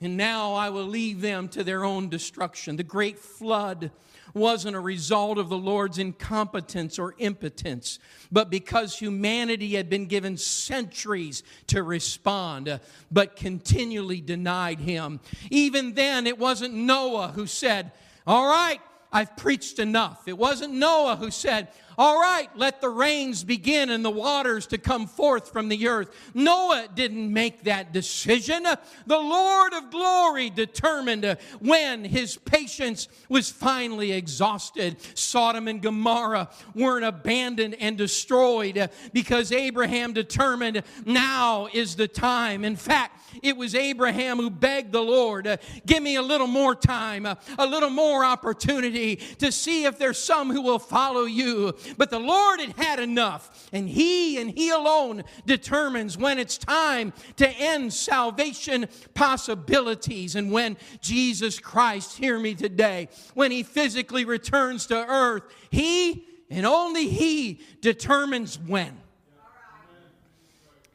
and 0.00 0.16
now 0.16 0.54
I 0.54 0.68
will 0.68 0.86
leave 0.86 1.20
them 1.20 1.48
to 1.48 1.64
their 1.64 1.84
own 1.84 2.08
destruction. 2.08 2.76
The 2.76 2.82
great 2.82 3.18
flood 3.18 3.90
wasn't 4.34 4.76
a 4.76 4.80
result 4.80 5.38
of 5.38 5.48
the 5.48 5.56
Lord's 5.56 5.98
incompetence 5.98 6.98
or 6.98 7.14
impotence, 7.18 7.98
but 8.30 8.50
because 8.50 8.98
humanity 8.98 9.74
had 9.74 9.88
been 9.88 10.06
given 10.06 10.36
centuries 10.36 11.42
to 11.68 11.82
respond, 11.82 12.68
uh, 12.68 12.78
but 13.10 13.36
continually 13.36 14.20
denied 14.20 14.80
him. 14.80 15.20
Even 15.50 15.94
then, 15.94 16.26
it 16.26 16.38
wasn't 16.38 16.74
Noah 16.74 17.32
who 17.34 17.46
said, 17.46 17.92
All 18.26 18.46
right, 18.46 18.80
I've 19.10 19.34
preached 19.36 19.78
enough. 19.78 20.28
It 20.28 20.36
wasn't 20.36 20.74
Noah 20.74 21.16
who 21.16 21.30
said, 21.30 21.68
all 21.98 22.20
right, 22.20 22.48
let 22.56 22.80
the 22.80 22.88
rains 22.88 23.44
begin 23.44 23.90
and 23.90 24.04
the 24.04 24.10
waters 24.10 24.66
to 24.68 24.78
come 24.78 25.06
forth 25.06 25.52
from 25.52 25.68
the 25.68 25.88
earth. 25.88 26.10
Noah 26.34 26.88
didn't 26.94 27.32
make 27.32 27.64
that 27.64 27.92
decision. 27.92 28.64
The 29.06 29.18
Lord 29.18 29.72
of 29.72 29.90
glory 29.90 30.50
determined 30.50 31.36
when 31.60 32.04
his 32.04 32.36
patience 32.36 33.08
was 33.28 33.50
finally 33.50 34.12
exhausted. 34.12 34.96
Sodom 35.14 35.68
and 35.68 35.80
Gomorrah 35.80 36.50
weren't 36.74 37.04
abandoned 37.04 37.76
and 37.80 37.96
destroyed 37.96 38.90
because 39.12 39.52
Abraham 39.52 40.12
determined 40.12 40.82
now 41.04 41.68
is 41.72 41.96
the 41.96 42.08
time. 42.08 42.64
In 42.64 42.76
fact, 42.76 43.20
it 43.42 43.56
was 43.56 43.74
Abraham 43.74 44.38
who 44.38 44.50
begged 44.50 44.92
the 44.92 45.02
Lord, 45.02 45.58
give 45.84 46.02
me 46.02 46.16
a 46.16 46.22
little 46.22 46.46
more 46.46 46.74
time, 46.74 47.26
a 47.26 47.66
little 47.66 47.90
more 47.90 48.24
opportunity 48.24 49.16
to 49.38 49.50
see 49.52 49.84
if 49.84 49.98
there's 49.98 50.18
some 50.18 50.50
who 50.50 50.62
will 50.62 50.78
follow 50.78 51.24
you. 51.24 51.74
But 51.96 52.10
the 52.10 52.18
Lord 52.18 52.60
had 52.60 52.76
had 52.76 53.00
enough, 53.00 53.68
and 53.72 53.88
He 53.88 54.38
and 54.40 54.50
He 54.50 54.70
alone 54.70 55.24
determines 55.44 56.16
when 56.16 56.38
it's 56.38 56.58
time 56.58 57.12
to 57.36 57.48
end 57.48 57.92
salvation 57.92 58.88
possibilities. 59.14 60.36
And 60.36 60.50
when 60.50 60.76
Jesus 61.00 61.58
Christ, 61.58 62.18
hear 62.18 62.38
me 62.38 62.54
today, 62.54 63.08
when 63.34 63.50
He 63.50 63.62
physically 63.62 64.24
returns 64.24 64.86
to 64.86 64.96
earth, 64.96 65.42
He 65.70 66.24
and 66.50 66.66
only 66.66 67.08
He 67.08 67.60
determines 67.80 68.58
when. 68.58 69.00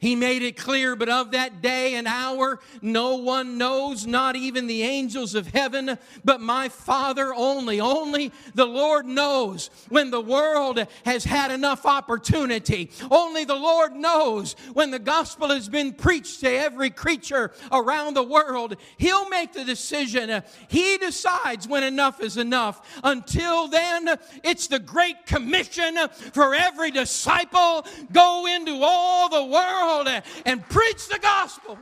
He 0.02 0.16
made 0.16 0.42
it 0.42 0.56
clear, 0.56 0.96
but 0.96 1.08
of 1.08 1.30
that 1.30 1.62
day 1.62 1.94
and 1.94 2.08
hour, 2.08 2.58
no 2.82 3.14
one 3.14 3.56
knows, 3.56 4.04
not 4.04 4.34
even 4.34 4.66
the 4.66 4.82
angels 4.82 5.36
of 5.36 5.46
heaven, 5.46 5.96
but 6.24 6.40
my 6.40 6.68
Father 6.68 7.32
only. 7.32 7.80
Only 7.80 8.32
the 8.56 8.66
Lord 8.66 9.06
knows 9.06 9.70
when 9.90 10.10
the 10.10 10.20
world 10.20 10.84
has 11.04 11.22
had 11.22 11.52
enough 11.52 11.86
opportunity. 11.86 12.90
Only 13.12 13.44
the 13.44 13.54
Lord 13.54 13.94
knows 13.94 14.56
when 14.72 14.90
the 14.90 14.98
gospel 14.98 15.50
has 15.50 15.68
been 15.68 15.92
preached 15.92 16.40
to 16.40 16.50
every 16.50 16.90
creature 16.90 17.52
around 17.70 18.14
the 18.14 18.24
world. 18.24 18.74
He'll 18.96 19.28
make 19.28 19.52
the 19.52 19.64
decision. 19.64 20.42
He 20.66 20.98
decides 20.98 21.68
when 21.68 21.84
enough 21.84 22.20
is 22.20 22.38
enough. 22.38 23.00
Until 23.04 23.68
then, 23.68 24.18
it's 24.42 24.66
the 24.66 24.80
great 24.80 25.26
commission 25.26 25.96
for 26.32 26.56
every 26.56 26.90
disciple 26.90 27.86
go 28.10 28.46
into 28.46 28.80
all 28.82 29.28
the 29.28 29.44
world 29.44 29.91
world 29.92 30.22
and 30.44 30.68
preach 30.68 31.08
the 31.08 31.18
gospel. 31.18 31.78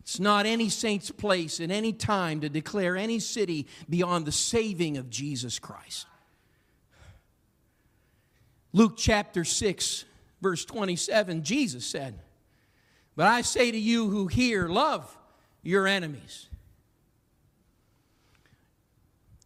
It's 0.00 0.20
not 0.20 0.46
any 0.46 0.70
saint's 0.70 1.10
place 1.10 1.60
at 1.60 1.70
any 1.70 1.92
time 1.92 2.40
to 2.40 2.48
declare 2.48 2.96
any 2.96 3.18
city 3.18 3.66
beyond 3.88 4.24
the 4.24 4.32
saving 4.32 4.96
of 4.96 5.10
Jesus 5.10 5.58
Christ. 5.58 6.06
Luke 8.72 8.94
chapter 8.96 9.44
6, 9.44 10.04
verse 10.40 10.64
27, 10.64 11.42
Jesus 11.42 11.84
said, 11.84 12.18
But 13.16 13.26
I 13.26 13.42
say 13.42 13.70
to 13.70 13.78
you 13.78 14.08
who 14.08 14.26
hear, 14.28 14.68
love 14.68 15.16
your 15.62 15.86
enemies. 15.86 16.48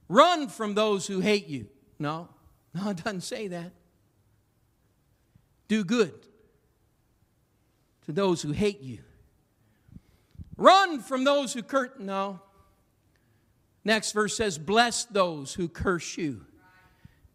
Run 0.08 0.48
from 0.48 0.74
those 0.74 1.06
who 1.06 1.20
hate 1.20 1.48
you. 1.48 1.66
No, 1.98 2.28
no, 2.74 2.90
it 2.90 3.02
doesn't 3.02 3.22
say 3.22 3.48
that 3.48 3.72
do 5.72 5.84
good 5.84 6.12
to 8.04 8.12
those 8.12 8.42
who 8.42 8.52
hate 8.52 8.82
you. 8.82 8.98
Run 10.58 11.00
from 11.00 11.24
those 11.24 11.54
who 11.54 11.62
curse. 11.62 11.92
No. 11.98 12.40
Next 13.82 14.12
verse 14.12 14.36
says, 14.36 14.58
Bless 14.58 15.06
those 15.06 15.54
who 15.54 15.68
curse 15.68 16.18
you. 16.18 16.44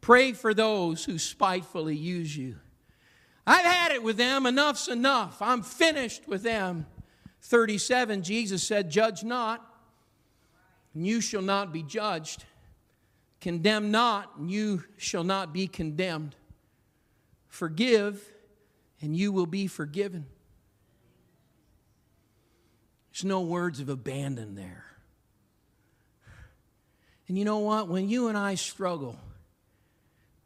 Pray 0.01 0.33
for 0.33 0.53
those 0.53 1.03
who 1.03 1.17
spitefully 1.17 1.95
use 1.95 2.37
you. 2.37 2.57
I've 3.47 3.65
had 3.65 3.91
it 3.91 4.03
with 4.03 4.17
them. 4.17 4.45
Enough's 4.45 4.87
enough. 4.87 5.41
I'm 5.41 5.63
finished 5.63 6.27
with 6.27 6.43
them. 6.43 6.85
37, 7.41 8.21
Jesus 8.21 8.61
said, 8.61 8.91
Judge 8.91 9.23
not, 9.23 9.65
and 10.93 11.07
you 11.07 11.21
shall 11.21 11.41
not 11.41 11.73
be 11.73 11.81
judged. 11.81 12.45
Condemn 13.41 13.89
not, 13.89 14.37
and 14.37 14.51
you 14.51 14.83
shall 14.97 15.23
not 15.23 15.53
be 15.53 15.67
condemned. 15.67 16.35
Forgive, 17.57 18.23
and 19.01 19.15
you 19.15 19.31
will 19.31 19.47
be 19.47 19.65
forgiven. 19.65 20.27
There's 23.11 23.25
no 23.25 23.41
words 23.41 23.79
of 23.79 23.89
abandon 23.89 24.53
there. 24.53 24.85
And 27.27 27.35
you 27.35 27.45
know 27.45 27.57
what? 27.57 27.87
When 27.87 28.09
you 28.09 28.27
and 28.27 28.37
I 28.37 28.53
struggle 28.53 29.17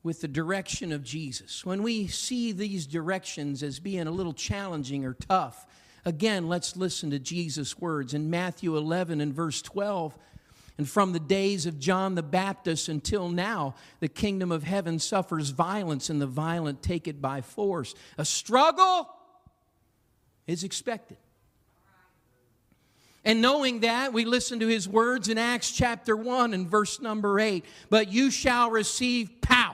with 0.04 0.22
the 0.22 0.30
direction 0.30 0.94
of 0.94 1.04
Jesus, 1.04 1.66
when 1.66 1.84
we 1.84 2.08
see 2.08 2.54
these 2.54 2.88
directions 2.88 3.62
as 3.62 3.82
being 3.82 4.08
a 4.08 4.12
little 4.12 4.32
challenging 4.32 5.04
or 5.04 5.14
tough, 5.14 5.68
again, 6.06 6.48
let's 6.48 6.78
listen 6.78 7.10
to 7.10 7.20
Jesus' 7.20 7.78
words. 7.78 8.14
In 8.14 8.30
Matthew 8.30 8.78
11 8.78 9.20
and 9.20 9.34
verse 9.34 9.62
12, 9.62 10.18
and 10.78 10.90
from 10.90 11.14
the 11.14 11.20
days 11.20 11.66
of 11.66 11.80
John 11.80 12.16
the 12.16 12.24
Baptist 12.24 12.90
until 12.90 13.30
now, 13.30 13.76
the 14.00 14.08
kingdom 14.08 14.52
of 14.52 14.64
heaven 14.64 15.00
suffers 15.00 15.50
violence, 15.50 16.10
and 16.10 16.22
the 16.22 16.28
violent 16.28 16.82
take 16.82 17.08
it 17.08 17.22
by 17.22 17.42
force. 17.42 17.94
A 18.18 18.26
struggle 18.26 19.10
is 20.48 20.64
expected. 20.64 21.18
And 23.24 23.42
knowing 23.42 23.82
that, 23.82 24.14
we 24.14 24.26
listen 24.26 24.60
to 24.62 24.68
his 24.68 24.90
words 24.90 25.30
in 25.30 25.38
Acts 25.38 25.72
chapter 25.72 26.16
1 26.16 26.54
and 26.54 26.68
verse 26.68 27.00
number 27.00 27.40
8. 27.40 27.64
But 27.90 28.12
you 28.12 28.32
shall 28.32 28.72
receive 28.72 29.42
power 29.42 29.71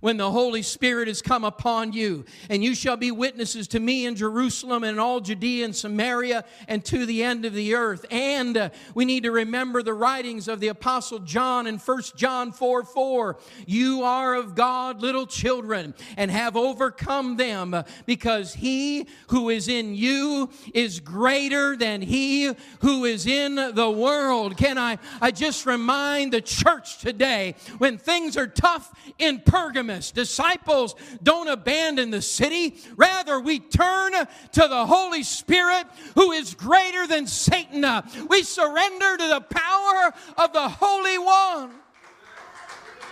when 0.00 0.16
the 0.16 0.30
Holy 0.30 0.62
Spirit 0.62 1.08
has 1.08 1.22
come 1.22 1.44
upon 1.44 1.92
you. 1.92 2.24
And 2.48 2.64
you 2.64 2.74
shall 2.74 2.96
be 2.96 3.10
witnesses 3.10 3.68
to 3.68 3.80
me 3.80 4.06
in 4.06 4.16
Jerusalem 4.16 4.84
and 4.84 4.98
all 4.98 5.20
Judea 5.20 5.64
and 5.64 5.76
Samaria 5.76 6.44
and 6.68 6.84
to 6.86 7.06
the 7.06 7.22
end 7.22 7.44
of 7.44 7.54
the 7.54 7.74
earth. 7.74 8.04
And 8.10 8.56
uh, 8.56 8.70
we 8.94 9.04
need 9.04 9.24
to 9.24 9.30
remember 9.30 9.82
the 9.82 9.94
writings 9.94 10.48
of 10.48 10.60
the 10.60 10.68
Apostle 10.68 11.20
John 11.20 11.66
in 11.66 11.78
1 11.78 12.02
John 12.16 12.52
4 12.52 12.84
4. 12.84 13.38
You 13.66 14.02
are 14.02 14.34
of 14.34 14.54
God, 14.54 15.02
little 15.02 15.26
children, 15.26 15.94
and 16.16 16.30
have 16.30 16.56
overcome 16.56 17.36
them, 17.36 17.84
because 18.06 18.54
he 18.54 19.06
who 19.28 19.50
is 19.50 19.68
in 19.68 19.94
you 19.94 20.50
is 20.74 21.00
greater 21.00 21.76
than 21.76 22.02
he 22.02 22.52
who 22.80 23.04
is 23.04 23.26
in 23.26 23.54
the 23.54 23.90
world. 23.90 24.56
Can 24.56 24.78
I, 24.78 24.98
I 25.20 25.30
just 25.30 25.66
remind 25.66 26.32
the 26.32 26.40
church 26.40 26.98
today 26.98 27.54
when 27.78 27.98
things 27.98 28.36
are 28.36 28.46
tough 28.46 28.92
in 29.18 29.40
Pergamum? 29.40 29.89
Disciples 30.12 30.94
don't 31.22 31.48
abandon 31.48 32.10
the 32.10 32.22
city. 32.22 32.76
Rather, 32.96 33.40
we 33.40 33.58
turn 33.58 34.12
to 34.12 34.68
the 34.68 34.86
Holy 34.86 35.22
Spirit 35.22 35.86
who 36.14 36.32
is 36.32 36.54
greater 36.54 37.06
than 37.06 37.26
Satan. 37.26 37.84
We 38.28 38.42
surrender 38.42 39.16
to 39.16 39.28
the 39.28 39.40
power 39.40 40.12
of 40.36 40.52
the 40.52 40.68
Holy 40.68 41.18
One. 41.18 41.70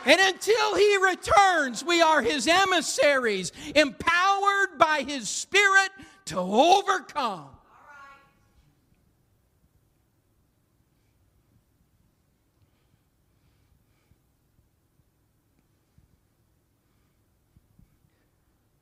And 0.07 0.21
until 0.21 0.75
he 0.77 0.97
returns, 0.97 1.85
we 1.85 2.01
are 2.01 2.23
his 2.23 2.47
emissaries, 2.47 3.53
empowered 3.75 4.79
by 4.79 5.05
his 5.07 5.29
Spirit 5.29 5.91
to 6.27 6.39
overcome. 6.39 7.51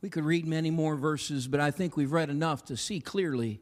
We 0.06 0.10
could 0.10 0.24
read 0.24 0.46
many 0.46 0.70
more 0.70 0.94
verses, 0.94 1.48
but 1.48 1.58
I 1.58 1.72
think 1.72 1.96
we've 1.96 2.12
read 2.12 2.30
enough 2.30 2.66
to 2.66 2.76
see 2.76 3.00
clearly 3.00 3.60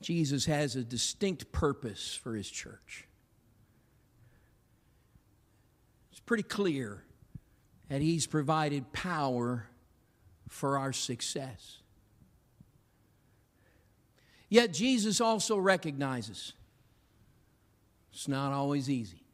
Jesus 0.00 0.44
has 0.44 0.76
a 0.76 0.84
distinct 0.84 1.50
purpose 1.50 2.14
for 2.14 2.36
his 2.36 2.48
church. 2.48 3.08
It's 6.12 6.20
pretty 6.20 6.44
clear 6.44 7.02
that 7.88 8.00
he's 8.00 8.24
provided 8.24 8.92
power 8.92 9.66
for 10.48 10.78
our 10.78 10.92
success. 10.92 11.78
Yet 14.48 14.72
Jesus 14.72 15.20
also 15.20 15.56
recognizes 15.56 16.52
it's 18.12 18.28
not 18.28 18.52
always 18.52 18.88
easy. 18.88 19.24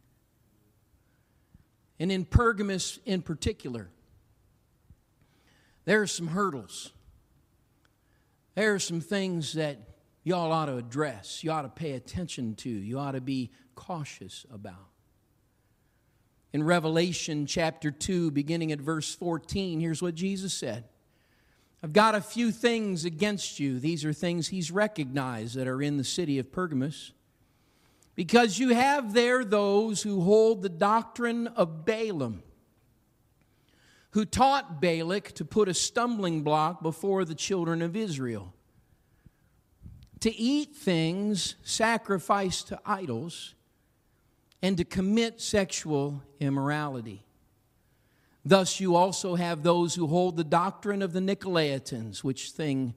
And 2.00 2.10
in 2.10 2.24
Pergamus 2.24 2.98
in 3.04 3.20
particular, 3.20 3.90
there 5.88 6.02
are 6.02 6.06
some 6.06 6.26
hurdles. 6.26 6.92
There 8.54 8.74
are 8.74 8.78
some 8.78 9.00
things 9.00 9.54
that 9.54 9.78
y'all 10.22 10.52
ought 10.52 10.66
to 10.66 10.76
address, 10.76 11.42
you 11.42 11.50
ought 11.50 11.62
to 11.62 11.70
pay 11.70 11.92
attention 11.92 12.56
to, 12.56 12.68
you 12.68 12.98
ought 12.98 13.12
to 13.12 13.22
be 13.22 13.50
cautious 13.74 14.44
about. 14.52 14.90
In 16.52 16.62
Revelation 16.62 17.46
chapter 17.46 17.90
2, 17.90 18.32
beginning 18.32 18.70
at 18.70 18.80
verse 18.80 19.14
14, 19.14 19.80
here's 19.80 20.02
what 20.02 20.14
Jesus 20.14 20.52
said 20.52 20.84
I've 21.82 21.94
got 21.94 22.14
a 22.14 22.20
few 22.20 22.52
things 22.52 23.06
against 23.06 23.58
you. 23.58 23.80
These 23.80 24.04
are 24.04 24.12
things 24.12 24.48
he's 24.48 24.70
recognized 24.70 25.54
that 25.54 25.66
are 25.66 25.80
in 25.80 25.96
the 25.96 26.04
city 26.04 26.38
of 26.38 26.52
Pergamus. 26.52 27.12
Because 28.14 28.58
you 28.58 28.74
have 28.74 29.14
there 29.14 29.42
those 29.42 30.02
who 30.02 30.20
hold 30.20 30.60
the 30.60 30.68
doctrine 30.68 31.46
of 31.46 31.86
Balaam 31.86 32.42
who 34.18 34.24
taught 34.24 34.80
Balak 34.80 35.30
to 35.30 35.44
put 35.44 35.68
a 35.68 35.72
stumbling 35.72 36.42
block 36.42 36.82
before 36.82 37.24
the 37.24 37.36
children 37.36 37.80
of 37.80 37.94
Israel, 37.94 38.52
to 40.18 40.34
eat 40.34 40.74
things 40.74 41.54
sacrificed 41.62 42.66
to 42.66 42.80
idols, 42.84 43.54
and 44.60 44.76
to 44.76 44.82
commit 44.82 45.40
sexual 45.40 46.20
immorality. 46.40 47.24
Thus, 48.44 48.80
you 48.80 48.96
also 48.96 49.36
have 49.36 49.62
those 49.62 49.94
who 49.94 50.08
hold 50.08 50.36
the 50.36 50.42
doctrine 50.42 51.00
of 51.00 51.12
the 51.12 51.20
Nicolaitans, 51.20 52.24
which 52.24 52.50
thing 52.50 52.94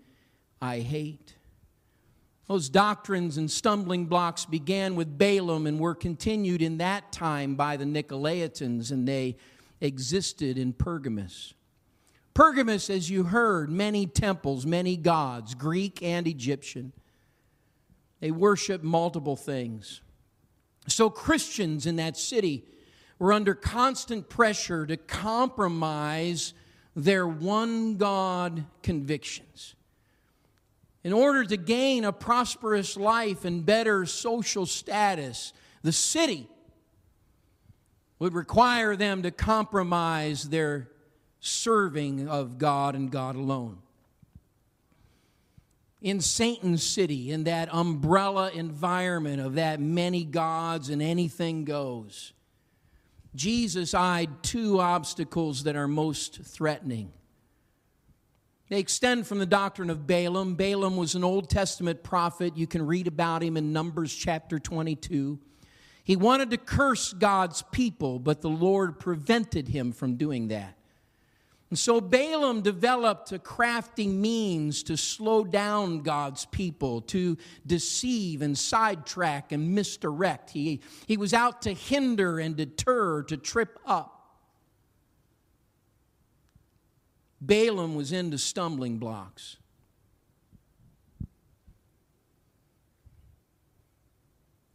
I 0.59 0.79
hate. 0.79 1.35
Those 2.47 2.67
doctrines 2.67 3.37
and 3.37 3.51
stumbling 3.51 4.07
blocks 4.07 4.45
began 4.45 4.95
with 4.95 5.19
Balaam 5.19 5.67
and 5.67 5.79
were 5.79 5.93
continued 5.93 6.63
in 6.63 6.79
that 6.79 7.11
time 7.11 7.53
by 7.53 7.77
the 7.77 7.85
Nicolaitans, 7.85 8.89
and 8.89 9.07
they 9.07 9.35
existed 9.81 10.57
in 10.57 10.73
Pergamus. 10.73 11.53
Pergamus, 12.33 12.89
as 12.89 13.09
you 13.09 13.23
heard, 13.23 13.69
many 13.69 14.05
temples, 14.05 14.65
many 14.65 14.95
gods, 14.95 15.53
Greek 15.53 16.01
and 16.01 16.27
Egyptian. 16.27 16.93
They 18.21 18.31
worship 18.31 18.83
multiple 18.83 19.35
things. 19.35 20.01
So 20.87 21.09
Christians 21.09 21.85
in 21.85 21.97
that 21.97 22.15
city 22.15 22.63
were 23.19 23.33
under 23.33 23.53
constant 23.53 24.29
pressure 24.29 24.85
to 24.85 24.97
compromise 24.97 26.53
their 26.95 27.27
one 27.27 27.97
God 27.97 28.65
convictions. 28.81 29.75
In 31.03 31.13
order 31.13 31.43
to 31.45 31.57
gain 31.57 32.03
a 32.03 32.13
prosperous 32.13 32.95
life 32.95 33.43
and 33.43 33.65
better 33.65 34.05
social 34.05 34.65
status, 34.65 35.51
the 35.81 35.91
city 35.91 36.47
would 38.21 38.35
require 38.35 38.95
them 38.95 39.23
to 39.23 39.31
compromise 39.31 40.49
their 40.49 40.87
serving 41.39 42.29
of 42.29 42.59
God 42.59 42.93
and 42.93 43.09
God 43.09 43.35
alone. 43.35 43.79
In 46.03 46.21
Satan's 46.21 46.83
city, 46.83 47.31
in 47.31 47.45
that 47.45 47.67
umbrella 47.73 48.51
environment 48.51 49.41
of 49.41 49.55
that 49.55 49.79
many 49.79 50.23
gods 50.23 50.89
and 50.89 51.01
anything 51.01 51.65
goes, 51.65 52.33
Jesus 53.33 53.95
eyed 53.95 54.43
two 54.43 54.79
obstacles 54.79 55.63
that 55.63 55.75
are 55.75 55.87
most 55.87 56.43
threatening. 56.43 57.11
They 58.69 58.77
extend 58.77 59.25
from 59.25 59.39
the 59.39 59.47
doctrine 59.47 59.89
of 59.89 60.05
Balaam. 60.05 60.53
Balaam 60.53 60.95
was 60.95 61.15
an 61.15 61.23
Old 61.23 61.49
Testament 61.49 62.03
prophet. 62.03 62.55
You 62.55 62.67
can 62.67 62.85
read 62.85 63.07
about 63.07 63.41
him 63.41 63.57
in 63.57 63.73
Numbers 63.73 64.13
chapter 64.13 64.59
22. 64.59 65.39
He 66.03 66.15
wanted 66.15 66.49
to 66.51 66.57
curse 66.57 67.13
God's 67.13 67.61
people, 67.71 68.19
but 68.19 68.41
the 68.41 68.49
Lord 68.49 68.99
prevented 68.99 69.67
him 69.67 69.91
from 69.91 70.15
doing 70.15 70.47
that. 70.49 70.77
And 71.69 71.79
so 71.79 72.01
Balaam 72.01 72.61
developed 72.61 73.31
a 73.31 73.39
crafty 73.39 74.07
means 74.07 74.83
to 74.83 74.97
slow 74.97 75.45
down 75.45 76.01
God's 76.01 76.43
people, 76.45 76.99
to 77.03 77.37
deceive 77.65 78.41
and 78.41 78.57
sidetrack 78.57 79.53
and 79.53 79.73
misdirect. 79.73 80.49
He, 80.49 80.81
he 81.07 81.15
was 81.15 81.33
out 81.33 81.61
to 81.61 81.73
hinder 81.73 82.39
and 82.39 82.57
deter, 82.57 83.23
to 83.23 83.37
trip 83.37 83.79
up. 83.85 84.17
Balaam 87.39 87.95
was 87.95 88.11
into 88.11 88.37
stumbling 88.37 88.97
blocks. 88.97 89.55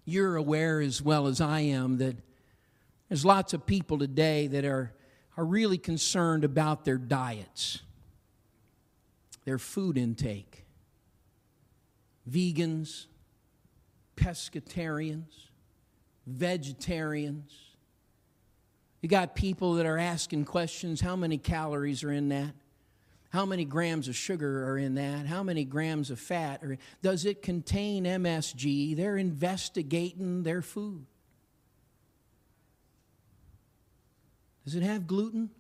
You're 0.07 0.37
aware 0.37 0.81
as 0.81 1.03
well 1.03 1.27
as 1.27 1.43
I 1.43 1.61
am 1.61 1.99
that 1.99 2.17
there's 3.09 3.25
lots 3.25 3.53
of 3.53 3.67
people 3.67 3.99
today 3.99 4.47
that 4.47 4.65
are 4.65 4.93
are 5.37 5.45
really 5.45 5.79
concerned 5.79 6.45
about 6.45 6.85
their 6.85 6.97
diets, 6.97 7.81
their 9.45 9.59
food 9.59 9.99
intake. 9.99 10.65
Vegans, 12.29 13.07
pescatarians, 14.17 15.51
vegetarians. 16.27 17.53
You 19.03 19.09
got 19.09 19.37
people 19.37 19.75
that 19.75 19.87
are 19.87 19.99
asking 19.99 20.47
questions 20.47 21.01
how 21.01 21.15
many 21.15 21.39
calories 21.39 22.03
are 22.03 22.11
in 22.11 22.31
that? 22.31 22.55
How 23.31 23.45
many 23.45 23.65
grams 23.65 24.09
of 24.09 24.17
sugar 24.17 24.69
are 24.71 24.79
in 24.79 24.95
that? 24.95 25.27
How 25.27 25.43
many 25.43 25.65
grams 25.65 26.11
of 26.11 26.19
fat? 26.19 26.63
Are, 26.63 26.79
does 27.03 27.25
it 27.25 27.43
contain 27.43 28.05
MSG? 28.05 28.97
They're 28.97 29.17
investigating 29.17 30.43
their 30.43 30.63
food. 30.63 31.07
Does 34.65 34.75
it 34.75 34.83
have 34.83 35.07
gluten? 35.07 35.51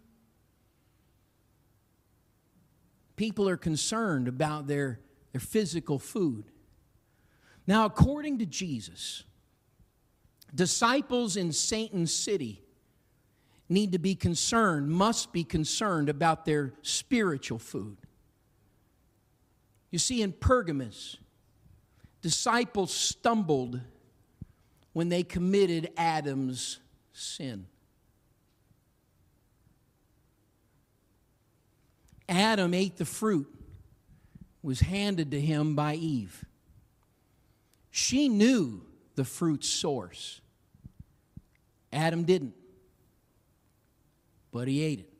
People 3.17 3.49
are 3.49 3.57
concerned 3.57 4.29
about 4.29 4.67
their, 4.67 5.01
their 5.33 5.41
physical 5.41 5.99
food. 5.99 6.45
Now, 7.67 7.85
according 7.85 8.39
to 8.39 8.47
Jesus, 8.47 9.25
disciples 10.55 11.37
in 11.37 11.53
Satan's 11.53 12.15
city 12.15 12.66
need 13.69 13.93
to 13.93 13.99
be 13.99 14.15
concerned, 14.15 14.89
must 14.89 15.33
be 15.33 15.45
concerned 15.45 16.09
about 16.09 16.45
their 16.45 16.73
spiritual 16.83 17.59
food. 17.59 17.97
You 19.91 19.99
see, 19.99 20.23
in 20.23 20.33
Pergamus, 20.33 21.17
disciples 22.23 22.93
stumbled 22.93 23.81
when 24.93 25.09
they 25.09 25.23
committed 25.23 25.91
Adam's 25.97 26.79
sin. 27.13 27.67
Adam 32.29 32.75
ate 32.75 32.97
the 32.97 33.05
fruit 33.05 33.53
was 34.63 34.81
handed 34.81 35.31
to 35.31 35.41
him 35.41 35.77
by 35.77 35.95
Eve. 35.95 36.45
She 37.91 38.29
knew 38.29 38.83
the 39.15 39.25
fruit's 39.25 39.69
source. 39.69 40.41
Adam 41.93 42.25
didn't, 42.25 42.55
but 44.57 44.69
he 44.69 44.83
ate 44.83 45.01
it. 45.01 45.13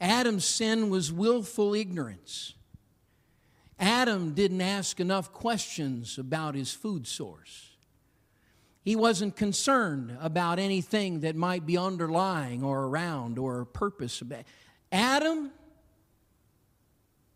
Adam's 0.00 0.46
sin 0.46 0.88
was 0.88 1.12
willful 1.12 1.74
ignorance. 1.74 2.54
Adam 3.78 4.32
didn't 4.32 4.62
ask 4.62 5.00
enough 5.00 5.30
questions 5.30 6.16
about 6.16 6.54
his 6.54 6.72
food 6.72 7.06
source. 7.06 7.76
He 8.82 8.96
wasn't 8.96 9.36
concerned 9.36 10.16
about 10.18 10.58
anything 10.58 11.20
that 11.20 11.36
might 11.36 11.66
be 11.66 11.76
underlying 11.76 12.64
or 12.64 12.86
around 12.86 13.38
or 13.38 13.60
a 13.60 13.66
purpose. 13.66 14.22
Adam 14.90 15.50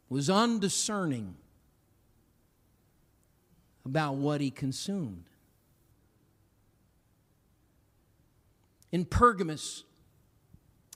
was 0.09 0.31
undiscerning 0.31 1.37
about 3.85 4.15
what 4.15 4.41
he 4.41 4.51
consumed. 4.51 5.25
In 8.95 9.05
Pergamus, 9.05 9.83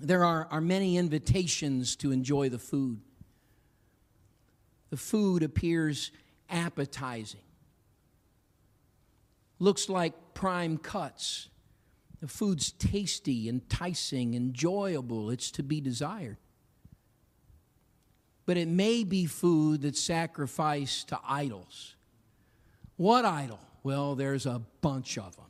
there 0.01 0.25
are, 0.25 0.47
are 0.53 0.61
many 0.61 0.97
invitations 0.97 1.97
to 1.97 2.13
enjoy 2.13 2.49
the 2.49 2.59
food. 2.61 3.01
The 4.91 4.97
food 4.97 5.43
appears 5.43 6.13
appetizing, 6.49 7.43
looks 9.59 9.89
like 9.89 10.15
prime 10.33 10.79
cuts. 10.79 11.49
The 12.21 12.29
food's 12.29 12.71
tasty, 12.71 13.49
enticing, 13.49 14.35
enjoyable. 14.35 15.31
It's 15.31 15.51
to 15.53 15.65
be 15.65 15.81
desired 15.81 16.37
but 18.47 18.57
it 18.57 18.67
may 18.67 19.05
be 19.05 19.27
food 19.27 19.83
that's 19.83 20.01
sacrificed 20.01 21.09
to 21.09 21.19
idols. 21.29 21.97
What 22.97 23.27
idol? 23.27 23.61
Well, 23.83 24.15
there's 24.15 24.47
a 24.47 24.63
bunch 24.81 25.19
of 25.19 25.37
them. 25.37 25.48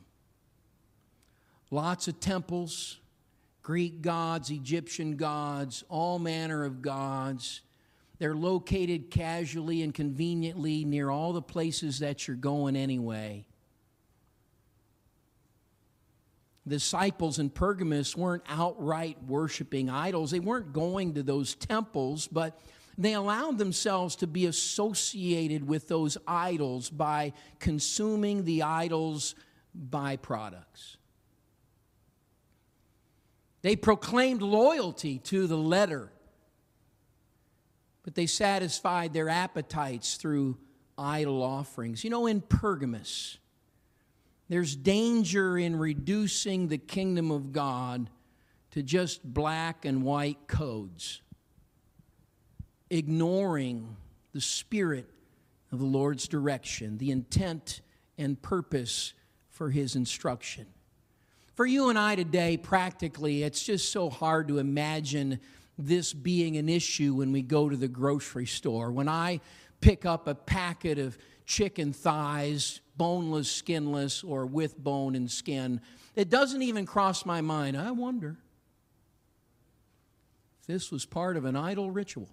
Lots 1.71 2.07
of 2.07 2.19
temples, 2.19 2.99
Greek 3.61 4.01
gods, 4.01 4.49
Egyptian 4.49 5.15
gods, 5.15 5.83
all 5.89 6.17
manner 6.17 6.65
of 6.65 6.81
gods. 6.81 7.61
They're 8.17 8.35
located 8.35 9.11
casually 9.11 9.81
and 9.83 9.93
conveniently 9.93 10.83
near 10.83 11.09
all 11.09 11.31
the 11.31 11.41
places 11.41 11.99
that 11.99 12.27
you're 12.27 12.35
going 12.35 12.75
anyway. 12.75 13.45
The 16.65 16.75
disciples 16.75 17.39
in 17.39 17.49
Pergamus 17.49 18.15
weren't 18.15 18.43
outright 18.49 19.17
worshiping 19.25 19.89
idols. 19.89 20.31
They 20.31 20.39
weren't 20.39 20.73
going 20.73 21.13
to 21.13 21.23
those 21.23 21.55
temples, 21.55 22.27
but 22.27 22.59
they 22.97 23.13
allowed 23.13 23.57
themselves 23.57 24.17
to 24.17 24.27
be 24.27 24.45
associated 24.45 25.65
with 25.65 25.87
those 25.87 26.17
idols 26.27 26.89
by 26.89 27.33
consuming 27.59 28.43
the 28.43 28.63
idols' 28.63 29.35
byproducts. 29.89 30.97
They 33.61 33.75
proclaimed 33.75 34.41
loyalty 34.41 35.19
to 35.19 35.47
the 35.47 35.57
letter, 35.57 36.11
but 38.03 38.15
they 38.15 38.25
satisfied 38.25 39.13
their 39.13 39.29
appetites 39.29 40.15
through 40.15 40.57
idol 40.97 41.43
offerings. 41.43 42.03
You 42.03 42.09
know, 42.09 42.27
in 42.27 42.41
Pergamus, 42.41 43.37
there's 44.47 44.75
danger 44.75 45.57
in 45.57 45.77
reducing 45.77 46.67
the 46.67 46.77
kingdom 46.77 47.31
of 47.31 47.51
God 47.51 48.09
to 48.71 48.83
just 48.83 49.23
black 49.23 49.85
and 49.85 50.03
white 50.03 50.47
codes 50.47 51.21
ignoring 52.89 53.95
the 54.33 54.41
spirit 54.41 55.09
of 55.71 55.79
the 55.79 55.85
Lord's 55.85 56.27
direction, 56.27 56.97
the 56.97 57.11
intent 57.11 57.81
and 58.17 58.41
purpose 58.41 59.13
for 59.49 59.69
his 59.69 59.95
instruction. 59.95 60.65
For 61.59 61.65
you 61.65 61.89
and 61.89 61.99
I 61.99 62.15
today, 62.15 62.55
practically, 62.55 63.43
it's 63.43 63.61
just 63.61 63.91
so 63.91 64.09
hard 64.09 64.47
to 64.47 64.59
imagine 64.59 65.41
this 65.77 66.13
being 66.13 66.55
an 66.55 66.69
issue 66.69 67.15
when 67.15 67.33
we 67.33 67.41
go 67.41 67.67
to 67.67 67.75
the 67.75 67.89
grocery 67.89 68.45
store. 68.45 68.93
When 68.93 69.09
I 69.09 69.41
pick 69.81 70.05
up 70.05 70.29
a 70.29 70.35
packet 70.35 70.97
of 70.97 71.17
chicken 71.45 71.91
thighs, 71.91 72.79
boneless, 72.95 73.51
skinless, 73.51 74.23
or 74.23 74.45
with 74.45 74.81
bone 74.81 75.15
and 75.15 75.29
skin, 75.29 75.81
it 76.15 76.29
doesn't 76.29 76.61
even 76.61 76.85
cross 76.85 77.25
my 77.25 77.41
mind. 77.41 77.75
I 77.75 77.91
wonder 77.91 78.37
if 80.61 80.67
this 80.67 80.93
was 80.93 81.05
part 81.05 81.35
of 81.35 81.43
an 81.43 81.57
idol 81.57 81.91
ritual. 81.91 82.29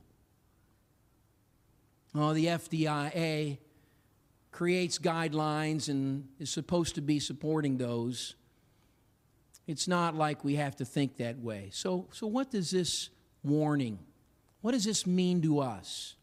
Oh, 2.15 2.33
the 2.33 2.47
FDIA 2.47 3.59
creates 4.53 5.01
guidelines 5.01 5.89
and 5.89 6.29
is 6.39 6.51
supposed 6.51 6.95
to 6.95 7.01
be 7.01 7.19
supporting 7.19 7.77
those. 7.77 8.37
It's 9.67 9.89
not 9.89 10.15
like 10.15 10.45
we 10.45 10.57
have 10.57 10.77
to 10.77 10.85
think 10.85 11.17
that 11.17 11.39
way. 11.39 11.71
So, 11.73 12.07
so 12.13 12.27
what 12.27 12.51
does 12.51 12.71
this 12.71 13.11
warning, 13.43 13.99
what 14.61 14.73
does 14.73 14.85
this 14.85 15.07
mean 15.07 15.43
to 15.43 15.61
us? 15.61 16.15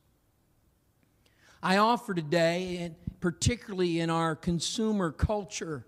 I 1.62 1.78
offer 1.78 2.14
today, 2.14 2.78
and 2.78 2.96
particularly 3.22 4.00
in 4.00 4.10
our 4.10 4.36
consumer 4.36 5.12
culture, 5.12 5.86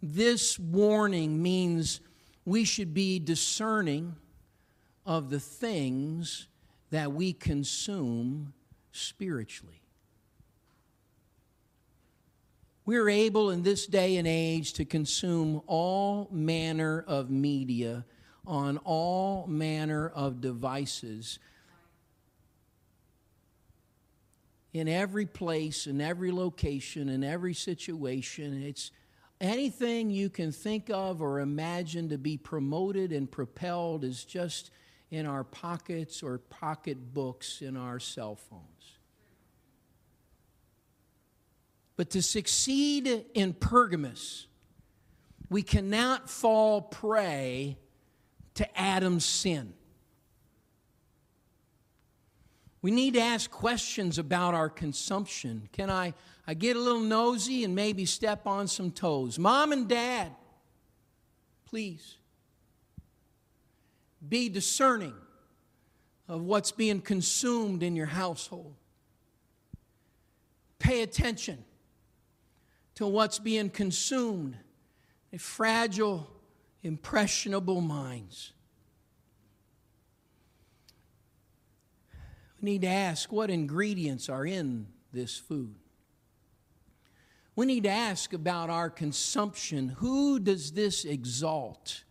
this 0.00 0.58
warning 0.58 1.42
means 1.42 2.00
we 2.44 2.64
should 2.64 2.94
be 2.94 3.18
discerning 3.18 4.14
of 5.04 5.30
the 5.30 5.40
things 5.40 6.46
that 6.90 7.12
we 7.12 7.32
consume 7.32 8.52
spiritually. 8.92 9.77
We're 12.88 13.10
able 13.10 13.50
in 13.50 13.64
this 13.64 13.86
day 13.86 14.16
and 14.16 14.26
age 14.26 14.72
to 14.72 14.86
consume 14.86 15.60
all 15.66 16.26
manner 16.32 17.04
of 17.06 17.28
media 17.28 18.06
on 18.46 18.78
all 18.78 19.46
manner 19.46 20.08
of 20.08 20.40
devices 20.40 21.38
in 24.72 24.88
every 24.88 25.26
place, 25.26 25.86
in 25.86 26.00
every 26.00 26.32
location, 26.32 27.10
in 27.10 27.22
every 27.22 27.52
situation. 27.52 28.62
It's 28.62 28.90
anything 29.38 30.08
you 30.08 30.30
can 30.30 30.50
think 30.50 30.88
of 30.88 31.20
or 31.20 31.40
imagine 31.40 32.08
to 32.08 32.16
be 32.16 32.38
promoted 32.38 33.12
and 33.12 33.30
propelled 33.30 34.02
is 34.02 34.24
just 34.24 34.70
in 35.10 35.26
our 35.26 35.44
pockets 35.44 36.22
or 36.22 36.38
pocketbooks 36.38 37.60
in 37.60 37.76
our 37.76 38.00
cell 38.00 38.36
phones. 38.36 38.77
But 41.98 42.10
to 42.10 42.22
succeed 42.22 43.24
in 43.34 43.54
Pergamos, 43.54 44.46
we 45.50 45.62
cannot 45.62 46.30
fall 46.30 46.80
prey 46.80 47.76
to 48.54 48.80
Adam's 48.80 49.24
sin. 49.24 49.74
We 52.82 52.92
need 52.92 53.14
to 53.14 53.20
ask 53.20 53.50
questions 53.50 54.16
about 54.16 54.54
our 54.54 54.68
consumption. 54.68 55.68
Can 55.72 55.90
I, 55.90 56.14
I 56.46 56.54
get 56.54 56.76
a 56.76 56.78
little 56.78 57.00
nosy 57.00 57.64
and 57.64 57.74
maybe 57.74 58.04
step 58.04 58.46
on 58.46 58.68
some 58.68 58.92
toes? 58.92 59.36
Mom 59.36 59.72
and 59.72 59.88
dad, 59.88 60.30
please 61.66 62.14
be 64.26 64.48
discerning 64.48 65.14
of 66.28 66.42
what's 66.42 66.70
being 66.70 67.00
consumed 67.00 67.82
in 67.82 67.96
your 67.96 68.06
household. 68.06 68.76
Pay 70.78 71.02
attention 71.02 71.64
to 72.98 73.06
what's 73.06 73.38
being 73.38 73.70
consumed 73.70 74.56
fragile, 75.38 76.28
impressionable 76.82 77.80
minds. 77.80 78.52
We 82.60 82.72
need 82.72 82.82
to 82.82 82.88
ask 82.88 83.30
what 83.30 83.50
ingredients 83.50 84.28
are 84.28 84.44
in 84.44 84.88
this 85.12 85.36
food. 85.36 85.76
We 87.54 87.66
need 87.66 87.84
to 87.84 87.88
ask 87.88 88.32
about 88.32 88.68
our 88.68 88.90
consumption. 88.90 89.90
Who 89.98 90.40
does 90.40 90.72
this 90.72 91.04
exalt? 91.04 92.02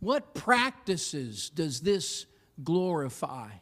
What 0.00 0.34
practices 0.34 1.48
does 1.48 1.80
this 1.80 2.26
glorify? 2.62 3.52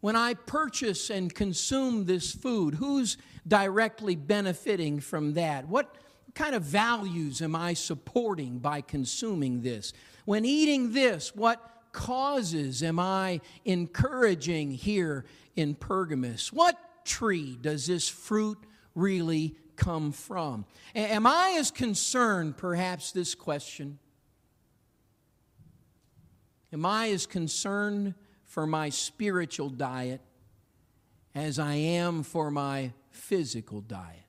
When 0.00 0.16
I 0.16 0.32
purchase 0.32 1.10
and 1.10 1.34
consume 1.34 2.06
this 2.06 2.32
food, 2.32 2.76
who's 2.76 3.18
directly 3.46 4.16
benefiting 4.16 5.00
from 5.00 5.34
that? 5.34 5.68
What 5.68 5.94
kind 6.34 6.54
of 6.54 6.62
values 6.62 7.40
am 7.40 7.56
I 7.56 7.74
supporting 7.74 8.58
by 8.58 8.80
consuming 8.80 9.62
this? 9.62 9.92
When 10.24 10.44
eating 10.44 10.92
this, 10.92 11.34
what 11.34 11.60
causes 11.92 12.82
am 12.82 12.98
I 12.98 13.40
encouraging 13.64 14.70
here 14.70 15.24
in 15.54 15.74
Pergamus? 15.74 16.52
What 16.52 16.78
tree 17.04 17.56
does 17.60 17.86
this 17.86 18.08
fruit 18.08 18.58
really 18.94 19.56
come 19.76 20.12
from? 20.12 20.66
Am 20.94 21.26
I 21.26 21.56
as 21.58 21.70
concerned, 21.70 22.56
perhaps, 22.56 23.12
this 23.12 23.34
question? 23.34 23.98
Am 26.72 26.84
I 26.84 27.08
as 27.10 27.26
concerned 27.26 28.14
for 28.44 28.66
my 28.66 28.90
spiritual 28.90 29.70
diet 29.70 30.20
as 31.34 31.58
I 31.58 31.74
am 31.74 32.22
for 32.22 32.50
my 32.50 32.92
physical 33.16 33.80
diet. 33.80 34.22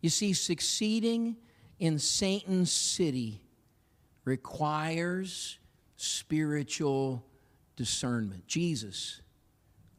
You 0.00 0.10
see, 0.10 0.32
succeeding 0.32 1.36
in 1.78 1.98
Satan's 1.98 2.70
city 2.70 3.42
requires 4.24 5.58
spiritual 5.96 7.24
discernment. 7.76 8.46
Jesus 8.46 9.20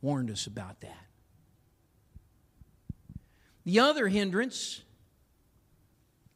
warned 0.02 0.32
us 0.32 0.48
about 0.48 0.82
that. 0.82 1.06
The 3.66 3.80
other 3.80 4.08
hindrance 4.08 4.82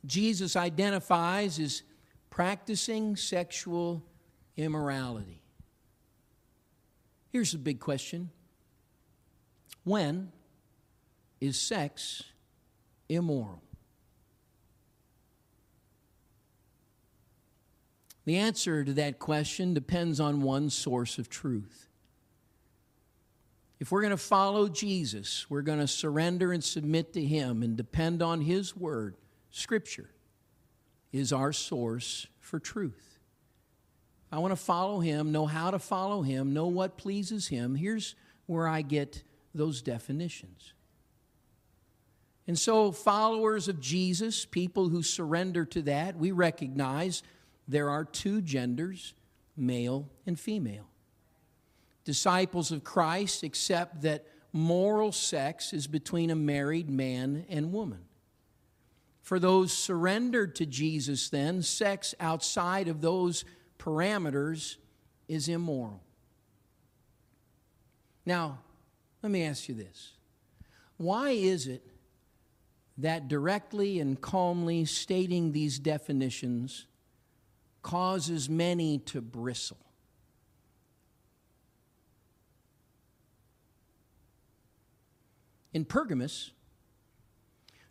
Jesus 0.06 0.56
identifies 0.56 1.60
is 1.60 1.84
practicing 2.30 3.16
sexual 3.16 4.04
immorality. 4.58 5.42
Here's 7.32 7.54
the 7.54 7.58
big 7.58 7.80
question 7.80 8.30
When 9.84 10.32
is 11.42 11.60
sex 11.60 12.24
immoral? 13.10 13.62
The 18.26 18.38
answer 18.38 18.86
to 18.86 18.94
that 18.94 19.20
question 19.20 19.74
depends 19.74 20.20
on 20.20 20.42
one 20.42 20.70
source 20.70 21.18
of 21.18 21.30
truth. 21.30 21.90
If 23.80 23.92
we're 23.92 24.02
going 24.02 24.12
to 24.12 24.18
follow 24.18 24.70
Jesus, 24.70 25.50
we're 25.50 25.62
going 25.62 25.80
to 25.80 25.88
surrender 25.88 26.54
and 26.54 26.64
submit 26.64 27.12
to 27.14 27.22
Him 27.24 27.64
and 27.64 27.76
depend 27.76 28.22
on 28.22 28.40
His 28.40 28.78
Word. 28.78 29.18
Scripture 29.52 30.10
is 31.12 31.34
our 31.34 31.52
source 31.52 32.28
for 32.40 32.60
truth. 32.60 33.20
I 34.32 34.40
want 34.40 34.52
to 34.52 34.56
follow 34.56 35.00
him, 35.00 35.32
know 35.32 35.46
how 35.46 35.70
to 35.70 35.78
follow 35.78 36.24
him, 36.24 36.54
know 36.54 36.66
what 36.66 36.98
pleases 36.98 37.48
him. 37.50 37.76
Here's 37.76 38.16
where 38.48 38.68
I 38.68 38.82
get 38.82 39.22
those 39.54 39.82
definitions. 39.82 40.74
And 42.48 42.60
so, 42.60 42.92
followers 42.92 43.68
of 43.68 43.80
Jesus, 43.80 44.46
people 44.46 44.90
who 44.90 45.02
surrender 45.02 45.66
to 45.66 45.82
that, 45.84 46.18
we 46.18 46.32
recognize 46.32 47.24
there 47.68 47.90
are 47.90 48.04
two 48.04 48.42
genders, 48.42 49.14
male 49.56 50.10
and 50.26 50.38
female. 50.38 50.90
Disciples 52.04 52.72
of 52.72 52.84
Christ 52.84 53.44
accept 53.44 54.02
that 54.02 54.26
moral 54.52 55.14
sex 55.14 55.72
is 55.72 55.88
between 55.88 56.30
a 56.30 56.36
married 56.36 56.90
man 56.90 57.46
and 57.50 57.72
woman. 57.72 58.02
For 59.22 59.40
those 59.40 59.72
surrendered 59.72 60.56
to 60.56 60.66
Jesus, 60.66 61.30
then, 61.30 61.62
sex 61.62 62.14
outside 62.20 62.90
of 62.90 63.00
those 63.00 63.46
parameters 63.80 64.76
is 65.30 65.48
immoral. 65.48 66.02
Now, 68.26 68.60
let 69.24 69.32
me 69.32 69.44
ask 69.44 69.70
you 69.70 69.74
this. 69.74 70.12
Why 70.98 71.30
is 71.30 71.66
it 71.66 71.82
that 72.98 73.28
directly 73.30 74.00
and 74.00 74.20
calmly 74.20 74.86
stating 74.86 75.54
these 75.54 75.80
definitions 75.80 76.86
causes 77.82 78.50
many 78.50 79.00
to 79.00 79.22
bristle? 79.22 79.78
In 85.74 85.86
Pergamos, 85.86 86.52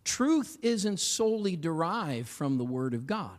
truth 0.04 0.58
isn't 0.62 1.00
solely 1.00 1.56
derived 1.56 2.28
from 2.28 2.58
the 2.58 2.64
Word 2.64 2.94
of 2.94 3.06
God. 3.06 3.38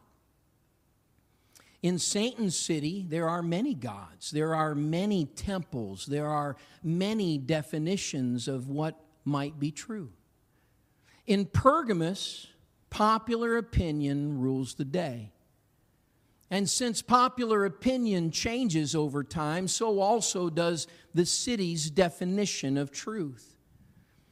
In 1.83 1.99
Satan's 1.99 2.57
city, 2.57 3.05
there 3.09 3.27
are 3.27 3.43
many 3.43 3.73
gods, 3.73 4.31
there 4.31 4.55
are 4.55 4.73
many 4.73 5.25
temples, 5.25 6.05
there 6.05 6.29
are 6.29 6.55
many 6.81 7.37
definitions 7.37 8.47
of 8.47 8.69
what 8.69 8.97
might 9.25 9.59
be 9.59 9.69
true. 9.69 10.09
In 11.27 11.45
Pergamos, 11.45 12.47
popular 12.89 13.57
opinion 13.57 14.39
rules 14.39 14.75
the 14.75 14.85
day. 14.85 15.33
And 16.49 16.69
since 16.69 17.01
popular 17.01 17.65
opinion 17.65 18.31
changes 18.31 18.95
over 18.95 19.21
time, 19.21 19.67
so 19.67 19.99
also 19.99 20.49
does 20.49 20.87
the 21.13 21.25
city's 21.25 21.89
definition 21.89 22.77
of 22.77 22.91
truth. 22.91 23.57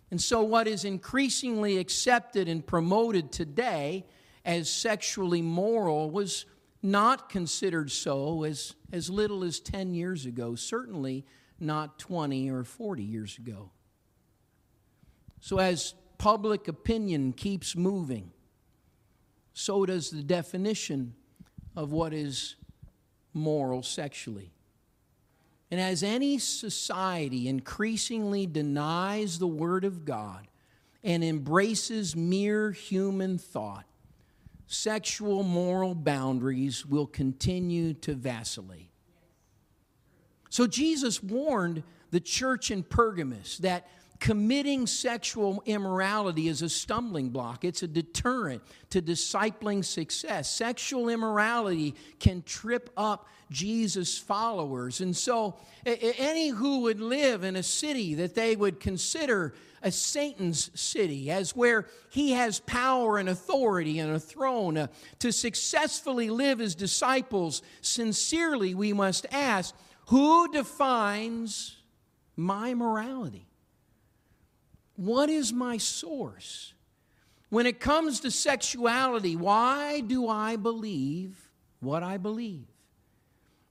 And 0.10 0.22
so, 0.22 0.42
what 0.44 0.68
is 0.68 0.86
increasingly 0.86 1.80
accepted 1.80 2.48
and 2.48 2.66
promoted 2.66 3.32
today 3.32 4.06
as 4.46 4.70
sexually 4.70 5.42
moral 5.42 6.12
was 6.12 6.46
not 6.82 7.30
considered 7.30 7.92
so 7.92 8.44
as, 8.44 8.74
as 8.92 9.10
little 9.10 9.44
as 9.44 9.60
10 9.60 9.94
years 9.94 10.26
ago, 10.26 10.56
certainly 10.56 11.26
not 11.60 12.00
20 12.00 12.50
or 12.50 12.64
40 12.64 13.04
years 13.04 13.38
ago. 13.38 13.72
So, 15.40 15.60
as 15.60 15.94
public 16.18 16.68
opinion 16.68 17.34
keeps 17.34 17.76
moving, 17.76 18.32
so 19.54 19.86
does 19.86 20.10
the 20.10 20.24
definition 20.24 21.14
of 21.76 21.92
what 21.92 22.14
is 22.14 22.56
moral 23.34 23.84
sexually. 23.84 24.52
And 25.70 25.80
as 25.80 26.04
any 26.04 26.38
society 26.38 27.48
increasingly 27.48 28.46
denies 28.46 29.40
the 29.40 29.48
Word 29.48 29.86
of 29.86 30.04
God 30.04 30.48
and 31.04 31.24
embraces 31.24 32.16
mere 32.16 32.72
human 32.72 33.38
thought, 33.38 33.86
sexual 34.72 35.44
moral 35.44 35.94
boundaries 35.94 36.86
will 36.86 37.08
continue 37.08 37.94
to 37.94 38.14
vacillate. 38.14 38.90
So 40.50 40.66
Jesus 40.66 41.22
warned 41.22 41.84
the 42.12 42.20
church 42.20 42.72
in 42.72 42.84
Pergamus 42.84 43.58
that 43.60 43.88
committing 44.20 44.86
sexual 44.88 45.62
immorality 45.66 46.48
is 46.48 46.62
a 46.62 46.70
stumbling 46.70 47.30
block, 47.30 47.66
it's 47.66 47.84
a 47.84 47.88
deterrent 47.88 48.62
to 48.92 49.02
discipling 49.02 49.84
success. 49.84 50.50
Sexual 50.50 51.10
immorality 51.10 51.96
can 52.20 52.42
trip 52.44 52.92
up 52.96 53.28
Jesus' 53.50 54.18
followers. 54.18 55.02
And 55.02 55.16
so, 55.18 55.58
any 55.86 56.50
who 56.50 56.82
would 56.82 57.02
live 57.02 57.44
in 57.44 57.56
a 57.56 57.64
city 57.64 58.16
that 58.16 58.36
they 58.36 58.56
would 58.56 58.80
consider 58.80 59.54
a 59.82 59.92
Satan's 59.92 60.70
city, 60.80 61.32
as 61.32 61.56
where 61.56 61.88
he 62.10 62.32
has 62.32 62.60
power 62.60 63.18
and 63.18 63.30
authority 63.30 64.00
and 64.00 64.16
a 64.16 64.20
throne 64.20 64.78
uh, 64.78 64.88
to 65.20 65.32
successfully 65.32 66.30
live 66.30 66.62
as 66.62 66.76
disciples, 66.76 67.62
sincerely 67.82 68.76
we 68.76 68.94
must 68.94 69.26
ask 69.32 69.76
who 70.08 70.52
defines 70.52 71.78
my 72.36 72.74
morality? 72.74 73.48
What 74.96 75.30
is 75.30 75.54
my 75.54 75.78
source? 75.78 76.74
When 77.50 77.66
it 77.66 77.80
comes 77.80 78.20
to 78.22 78.32
sexuality, 78.32 79.36
why 79.36 80.02
do 80.02 80.28
I 80.28 80.56
believe 80.56 81.50
what 81.80 82.04
I 82.04 82.18
believe? 82.18 82.68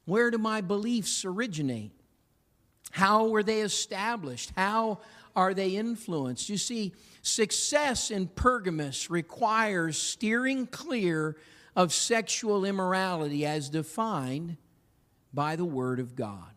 Where 0.05 0.31
do 0.31 0.39
my 0.39 0.61
beliefs 0.61 1.25
originate? 1.25 1.93
How 2.91 3.29
were 3.29 3.43
they 3.43 3.61
established? 3.61 4.53
How 4.57 4.99
are 5.41 5.55
they 5.55 5.71
influenced? 5.71 6.51
You 6.51 6.59
see, 6.59 6.93
success 7.23 8.11
in 8.11 8.29
Pergamos 8.29 9.09
requires 9.09 9.97
steering 9.97 10.67
clear 10.67 11.35
of 11.75 11.95
sexual 11.95 12.67
immorality 12.67 13.47
as 13.47 13.71
defined 13.71 14.59
by 15.33 15.57
the 15.57 15.65
Word 15.65 15.99
of 15.99 16.15
God. 16.15 16.53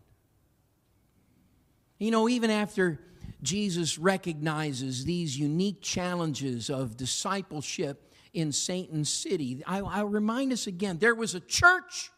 You 1.98 2.10
know, 2.10 2.28
even 2.28 2.50
after 2.50 3.00
Jesus 3.42 3.98
recognizes 3.98 5.06
these 5.06 5.38
unique 5.38 5.80
challenges 5.80 6.68
of 6.68 6.98
discipleship 6.98 8.12
in 8.34 8.52
Satan's 8.52 9.08
city. 9.08 9.62
I, 9.66 9.80
I 9.80 10.02
remind 10.02 10.52
us 10.52 10.66
again 10.66 10.98
there 10.98 11.14
was 11.14 11.34
a 11.34 11.40
church 11.40 12.10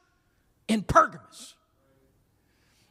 in 0.66 0.82
Pergamos. 0.82 1.54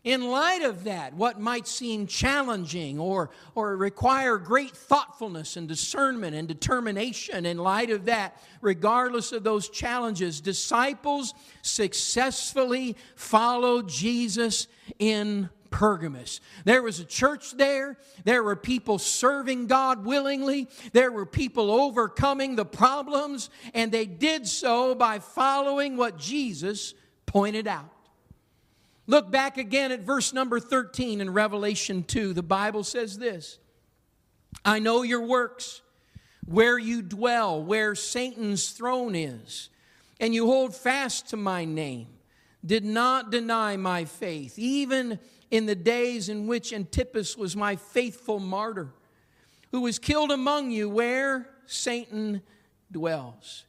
In 0.05 0.29
light 0.29 0.61
of 0.61 0.83
that, 0.83 1.15
what 1.15 1.39
might 1.39 1.67
seem 1.67 2.05
challenging 2.05 2.99
or, 2.99 3.31
or 3.55 3.75
require 3.75 4.37
great 4.37 4.77
thoughtfulness 4.77 5.57
and 5.57 5.67
discernment 5.67 6.35
and 6.35 6.47
determination, 6.47 7.43
in 7.43 7.57
light 7.57 7.89
of 7.89 8.05
that, 8.05 8.39
regardless 8.61 9.31
of 9.31 9.43
those 9.43 9.67
challenges, 9.67 10.41
disciples 10.41 11.33
successfully 11.63 12.95
followed 13.15 13.89
Jesus 13.89 14.67
in 14.99 15.49
Pergamos. 15.71 16.39
There 16.65 16.83
was 16.83 16.99
a 16.99 17.05
church 17.05 17.57
there. 17.57 17.97
There 18.25 18.43
were 18.43 18.55
people 18.55 18.99
serving 18.99 19.65
God 19.65 20.05
willingly. 20.05 20.67
There 20.93 21.11
were 21.11 21.25
people 21.25 21.71
overcoming 21.71 22.55
the 22.55 22.63
problems, 22.63 23.49
and 23.73 23.91
they 23.91 24.05
did 24.05 24.47
so 24.47 24.93
by 24.93 25.17
following 25.17 25.97
what 25.97 26.19
Jesus 26.19 26.93
pointed 27.25 27.65
out. 27.65 27.94
Look 29.07 29.29
back 29.29 29.57
again 29.57 29.91
at 29.91 30.01
verse 30.01 30.33
number 30.33 30.59
13 30.59 31.21
in 31.21 31.31
Revelation 31.31 32.03
2. 32.03 32.33
The 32.33 32.43
Bible 32.43 32.83
says 32.83 33.17
this 33.17 33.59
I 34.63 34.79
know 34.79 35.03
your 35.03 35.21
works, 35.21 35.81
where 36.45 36.77
you 36.77 37.01
dwell, 37.01 37.63
where 37.63 37.95
Satan's 37.95 38.69
throne 38.69 39.15
is, 39.15 39.69
and 40.19 40.33
you 40.33 40.47
hold 40.47 40.75
fast 40.75 41.29
to 41.29 41.37
my 41.37 41.65
name, 41.65 42.07
did 42.65 42.85
not 42.85 43.31
deny 43.31 43.77
my 43.77 44.05
faith, 44.05 44.57
even 44.57 45.19
in 45.51 45.65
the 45.67 45.75
days 45.75 46.29
in 46.29 46.47
which 46.47 46.73
Antipas 46.73 47.37
was 47.37 47.55
my 47.55 47.75
faithful 47.75 48.39
martyr, 48.39 48.89
who 49.71 49.81
was 49.81 49.99
killed 49.99 50.31
among 50.31 50.71
you 50.71 50.89
where 50.89 51.49
Satan 51.67 52.41
dwells. 52.91 53.65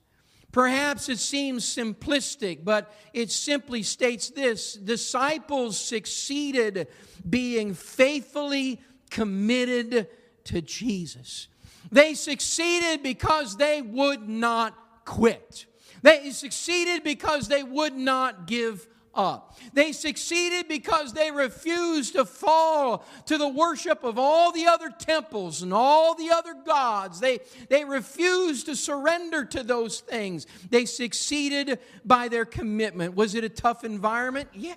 Perhaps 0.57 1.11
it 1.11 1.19
seems 1.19 1.67
simplistic, 1.67 2.65
but 2.65 2.91
it 3.13 3.31
simply 3.31 3.83
states 3.83 4.31
this 4.31 4.73
disciples 4.73 5.79
succeeded 5.79 6.89
being 7.29 7.75
faithfully 7.75 8.81
committed 9.11 10.09
to 10.45 10.63
Jesus. 10.63 11.49
They 11.93 12.15
succeeded 12.15 13.03
because 13.03 13.59
they 13.59 13.83
would 13.83 14.31
not 14.31 15.05
quit. 15.05 15.67
They 16.01 16.31
succeeded 16.31 17.05
because 17.05 17.49
they 17.49 17.63
would 17.63 17.95
not 17.95 18.47
give 18.47 18.89
up. 19.17 19.59
They 19.73 19.93
succeeded 19.93 20.69
because 20.69 21.13
they 21.13 21.31
refused 21.31 22.15
to 22.15 22.25
fall 22.25 23.05
to 23.27 23.39
the 23.39 23.49
worship 23.49 24.05
of 24.05 24.19
all 24.19 24.53
the 24.53 24.67
other 24.67 24.91
temples 24.91 25.63
and 25.63 25.73
all 25.73 26.15
the 26.15 26.31
other 26.31 26.55
gods. 26.55 27.19
They, 27.21 27.41
they 27.69 27.85
refused 27.85 28.67
to 28.67 28.77
surrender 28.77 29.45
to 29.47 29.63
those 29.63 30.01
things. 30.01 30.47
They 30.71 30.85
succeeded 30.85 31.79
by 32.05 32.29
their 32.29 32.45
commitment. 32.45 33.17
Was 33.17 33.35
it 33.35 33.45
a 33.45 33.49
tough 33.49 33.85
environment? 33.85 34.49
Yeah. 34.55 34.75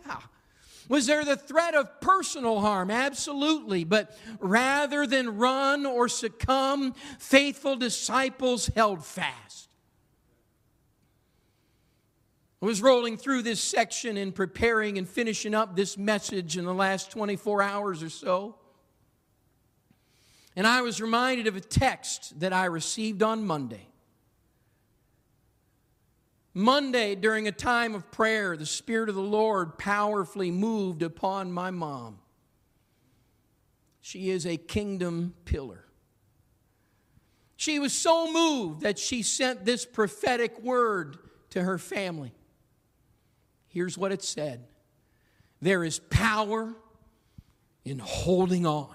Was 0.89 1.05
there 1.05 1.23
the 1.23 1.37
threat 1.37 1.75
of 1.75 2.01
personal 2.01 2.61
harm? 2.61 2.89
Absolutely. 2.89 3.83
But 3.83 4.17
rather 4.39 5.05
than 5.05 5.37
run 5.37 5.85
or 5.85 6.09
succumb, 6.09 6.95
faithful 7.19 7.75
disciples 7.75 8.67
held 8.67 9.05
fast. 9.05 9.68
I 12.61 12.65
was 12.65 12.81
rolling 12.81 13.15
through 13.15 13.43
this 13.43 13.61
section 13.61 14.17
and 14.17 14.35
preparing 14.35 14.97
and 14.97 15.07
finishing 15.07 15.55
up 15.55 15.75
this 15.75 15.97
message 15.97 16.57
in 16.57 16.65
the 16.65 16.73
last 16.73 17.09
24 17.11 17.61
hours 17.61 18.03
or 18.03 18.09
so. 18.09 18.55
And 20.57 20.67
I 20.67 20.81
was 20.81 21.01
reminded 21.01 21.47
of 21.47 21.55
a 21.55 21.61
text 21.61 22.41
that 22.41 22.51
I 22.51 22.65
received 22.65 23.23
on 23.23 23.45
Monday. 23.45 23.87
Monday, 26.53 27.15
during 27.15 27.47
a 27.47 27.51
time 27.53 27.95
of 27.95 28.11
prayer, 28.11 28.57
the 28.57 28.65
Spirit 28.65 29.07
of 29.07 29.15
the 29.15 29.21
Lord 29.21 29.77
powerfully 29.77 30.51
moved 30.51 31.01
upon 31.01 31.53
my 31.53 31.71
mom. 31.71 32.19
She 34.01 34.31
is 34.31 34.45
a 34.45 34.57
kingdom 34.57 35.33
pillar. 35.45 35.85
She 37.55 37.79
was 37.79 37.93
so 37.93 38.31
moved 38.31 38.81
that 38.81 38.99
she 38.99 39.21
sent 39.21 39.63
this 39.63 39.85
prophetic 39.85 40.61
word 40.61 41.17
to 41.51 41.63
her 41.63 41.77
family. 41.77 42.33
Here's 43.79 43.97
what 43.97 44.11
it 44.11 44.21
said 44.21 44.67
There 45.61 45.85
is 45.85 45.99
power 45.99 46.73
in 47.85 47.97
holding 47.97 48.65
on. 48.65 48.93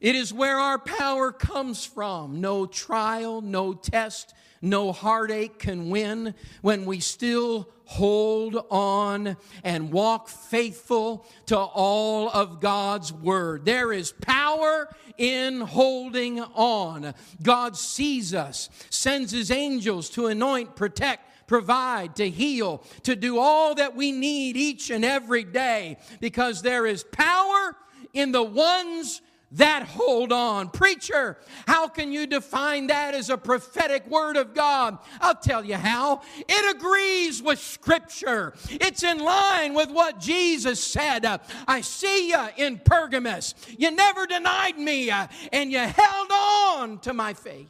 It 0.00 0.14
is 0.14 0.32
where 0.32 0.58
our 0.58 0.78
power 0.78 1.30
comes 1.30 1.84
from. 1.84 2.40
No 2.40 2.64
trial, 2.64 3.42
no 3.42 3.74
test, 3.74 4.32
no 4.62 4.90
heartache 4.90 5.58
can 5.58 5.90
win 5.90 6.32
when 6.62 6.86
we 6.86 7.00
still 7.00 7.68
hold 7.84 8.64
on 8.70 9.36
and 9.64 9.92
walk 9.92 10.30
faithful 10.30 11.26
to 11.44 11.58
all 11.58 12.30
of 12.30 12.58
God's 12.58 13.12
word. 13.12 13.66
There 13.66 13.92
is 13.92 14.12
power 14.12 14.88
in 15.18 15.60
holding 15.60 16.40
on. 16.40 17.12
God 17.42 17.76
sees 17.76 18.32
us, 18.32 18.70
sends 18.88 19.30
his 19.30 19.50
angels 19.50 20.08
to 20.10 20.28
anoint, 20.28 20.74
protect, 20.74 21.29
provide, 21.50 22.14
to 22.14 22.30
heal, 22.30 22.80
to 23.02 23.16
do 23.16 23.36
all 23.36 23.74
that 23.74 23.96
we 23.96 24.12
need 24.12 24.56
each 24.56 24.88
and 24.88 25.04
every 25.04 25.42
day 25.42 25.96
because 26.20 26.62
there 26.62 26.86
is 26.86 27.02
power 27.02 27.74
in 28.12 28.30
the 28.30 28.42
ones 28.42 29.20
that 29.50 29.82
hold 29.82 30.30
on. 30.32 30.68
Preacher, 30.70 31.38
how 31.66 31.88
can 31.88 32.12
you 32.12 32.28
define 32.28 32.86
that 32.86 33.16
as 33.16 33.30
a 33.30 33.36
prophetic 33.36 34.06
word 34.06 34.36
of 34.36 34.54
God? 34.54 34.98
I'll 35.20 35.34
tell 35.34 35.64
you 35.64 35.74
how. 35.74 36.22
It 36.48 36.76
agrees 36.76 37.42
with 37.42 37.58
Scripture, 37.58 38.54
it's 38.70 39.02
in 39.02 39.18
line 39.18 39.74
with 39.74 39.90
what 39.90 40.20
Jesus 40.20 40.80
said. 40.80 41.26
I 41.66 41.80
see 41.80 42.28
you 42.28 42.46
in 42.58 42.78
Pergamos. 42.78 43.56
You 43.76 43.90
never 43.90 44.24
denied 44.24 44.78
me, 44.78 45.10
uh, 45.10 45.26
and 45.52 45.72
you 45.72 45.80
held 45.80 46.30
on 46.30 47.00
to 47.00 47.12
my 47.12 47.34
faith. 47.34 47.66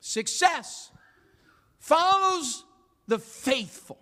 Success 0.00 0.90
follows 1.84 2.64
the 3.06 3.18
faithful. 3.18 3.98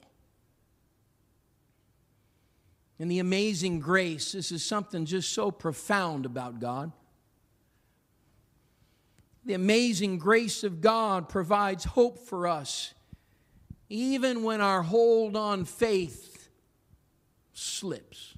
And 3.00 3.10
the 3.10 3.18
amazing 3.18 3.80
grace, 3.80 4.32
this 4.32 4.52
is 4.52 4.64
something 4.64 5.04
just 5.04 5.32
so 5.32 5.50
profound 5.50 6.24
about 6.24 6.60
God. 6.60 6.92
The 9.44 9.54
amazing 9.54 10.18
grace 10.18 10.62
of 10.62 10.80
God 10.80 11.28
provides 11.28 11.82
hope 11.82 12.20
for 12.20 12.46
us, 12.46 12.94
even 13.88 14.44
when 14.44 14.60
our 14.60 14.82
hold 14.82 15.36
on 15.36 15.64
faith 15.64 16.48
slips. 17.52 18.34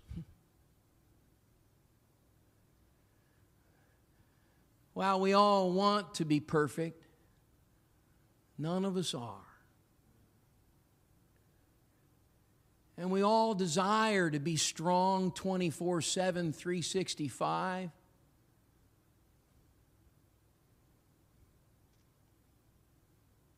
While 4.94 5.20
we 5.20 5.34
all 5.34 5.72
want 5.72 6.14
to 6.14 6.24
be 6.24 6.40
perfect, 6.40 7.03
none 8.58 8.84
of 8.84 8.96
us 8.96 9.14
are. 9.14 9.44
And 12.96 13.10
we 13.10 13.22
all 13.22 13.54
desire 13.54 14.30
to 14.30 14.38
be 14.38 14.56
strong 14.56 15.32
24 15.32 16.00
7, 16.00 16.52
365. 16.52 17.90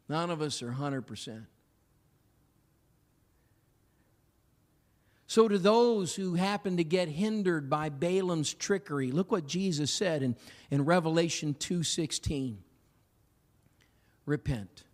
None 0.09 0.31
of 0.31 0.41
us 0.41 0.63
are 0.63 0.71
100%. 0.71 1.47
So, 5.29 5.49
to 5.49 5.59
those 5.59 6.15
who 6.15 6.35
happen 6.35 6.77
to 6.77 6.85
get 6.85 7.09
hindered 7.09 7.69
by 7.69 7.89
Balaam's 7.89 8.55
trickery, 8.55 9.11
look 9.11 9.33
what 9.33 9.47
Jesus 9.47 9.91
said 9.91 10.23
in, 10.23 10.37
in 10.71 10.85
Revelation 10.85 11.55
2:16. 11.55 12.59
Repent. 14.25 14.86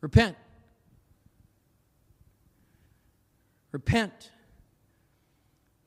Repent. 0.00 0.36
Repent. 3.72 4.30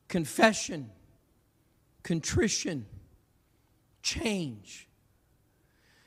Confession. 0.08 0.90
Contrition. 2.04 2.86
Change. 4.02 4.88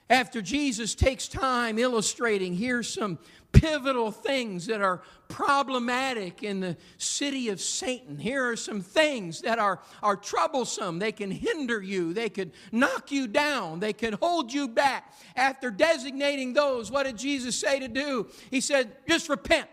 After 0.09 0.41
Jesus 0.41 0.95
takes 0.95 1.27
time 1.27 1.79
illustrating, 1.79 2.55
here's 2.55 2.89
some 2.89 3.19
pivotal 3.53 4.11
things 4.11 4.67
that 4.67 4.81
are 4.81 5.03
problematic 5.29 6.43
in 6.43 6.61
the 6.61 6.77
city 6.99 7.49
of 7.49 7.61
Satan. 7.61 8.19
Here 8.19 8.51
are 8.51 8.57
some 8.57 8.81
things 8.81 9.41
that 9.43 9.59
are, 9.59 9.81
are 10.03 10.17
troublesome. 10.17 10.99
They 10.99 11.13
can 11.13 11.31
hinder 11.31 11.83
you, 11.83 12.13
they 12.13 12.29
could 12.29 12.53
knock 12.73 13.11
you 13.11 13.27
down, 13.27 13.81
they 13.81 13.93
can 13.93 14.15
hold 14.15 14.53
you 14.53 14.69
back. 14.69 15.15
After 15.35 15.71
designating 15.71 16.53
those, 16.53 16.91
what 16.91 17.07
did 17.07 17.17
Jesus 17.19 17.57
say 17.59 17.81
to 17.81 17.89
do? 17.89 18.29
He 18.51 18.61
said, 18.61 18.93
just 19.09 19.29
repent. 19.29 19.69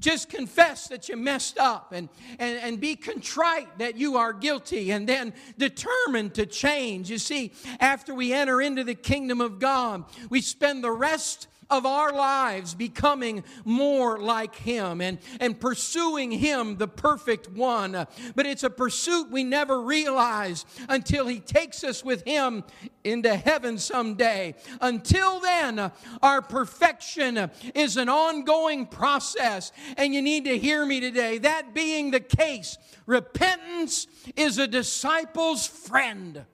Just 0.00 0.30
confess 0.30 0.88
that 0.88 1.08
you 1.08 1.16
messed 1.16 1.58
up 1.58 1.92
and, 1.92 2.08
and, 2.38 2.58
and 2.58 2.80
be 2.80 2.96
contrite 2.96 3.78
that 3.78 3.96
you 3.96 4.16
are 4.16 4.32
guilty 4.32 4.90
and 4.90 5.06
then 5.06 5.34
determined 5.58 6.34
to 6.34 6.46
change. 6.46 7.10
You 7.10 7.18
see, 7.18 7.52
after 7.78 8.14
we 8.14 8.32
enter 8.32 8.62
into 8.62 8.84
the 8.84 8.94
kingdom 8.94 9.40
of 9.40 9.58
God, 9.58 10.04
we 10.30 10.40
spend 10.40 10.82
the 10.82 10.90
rest 10.90 11.46
of 11.72 11.86
our 11.86 12.12
lives 12.12 12.74
becoming 12.74 13.42
more 13.64 14.18
like 14.18 14.54
Him 14.54 15.00
and, 15.00 15.18
and 15.40 15.58
pursuing 15.58 16.30
Him, 16.30 16.76
the 16.76 16.86
perfect 16.86 17.50
one. 17.50 18.06
But 18.34 18.46
it's 18.46 18.62
a 18.62 18.70
pursuit 18.70 19.30
we 19.30 19.42
never 19.42 19.80
realize 19.80 20.66
until 20.90 21.26
He 21.26 21.40
takes 21.40 21.82
us 21.82 22.04
with 22.04 22.24
Him 22.26 22.62
into 23.04 23.34
heaven 23.34 23.78
someday. 23.78 24.54
Until 24.82 25.40
then, 25.40 25.90
our 26.20 26.42
perfection 26.42 27.50
is 27.74 27.96
an 27.96 28.10
ongoing 28.10 28.86
process. 28.86 29.72
And 29.96 30.12
you 30.12 30.20
need 30.20 30.44
to 30.44 30.58
hear 30.58 30.84
me 30.84 31.00
today. 31.00 31.38
That 31.38 31.74
being 31.74 32.10
the 32.10 32.20
case, 32.20 32.76
repentance 33.06 34.06
is 34.36 34.58
a 34.58 34.66
disciple's 34.66 35.66
friend. 35.66 36.44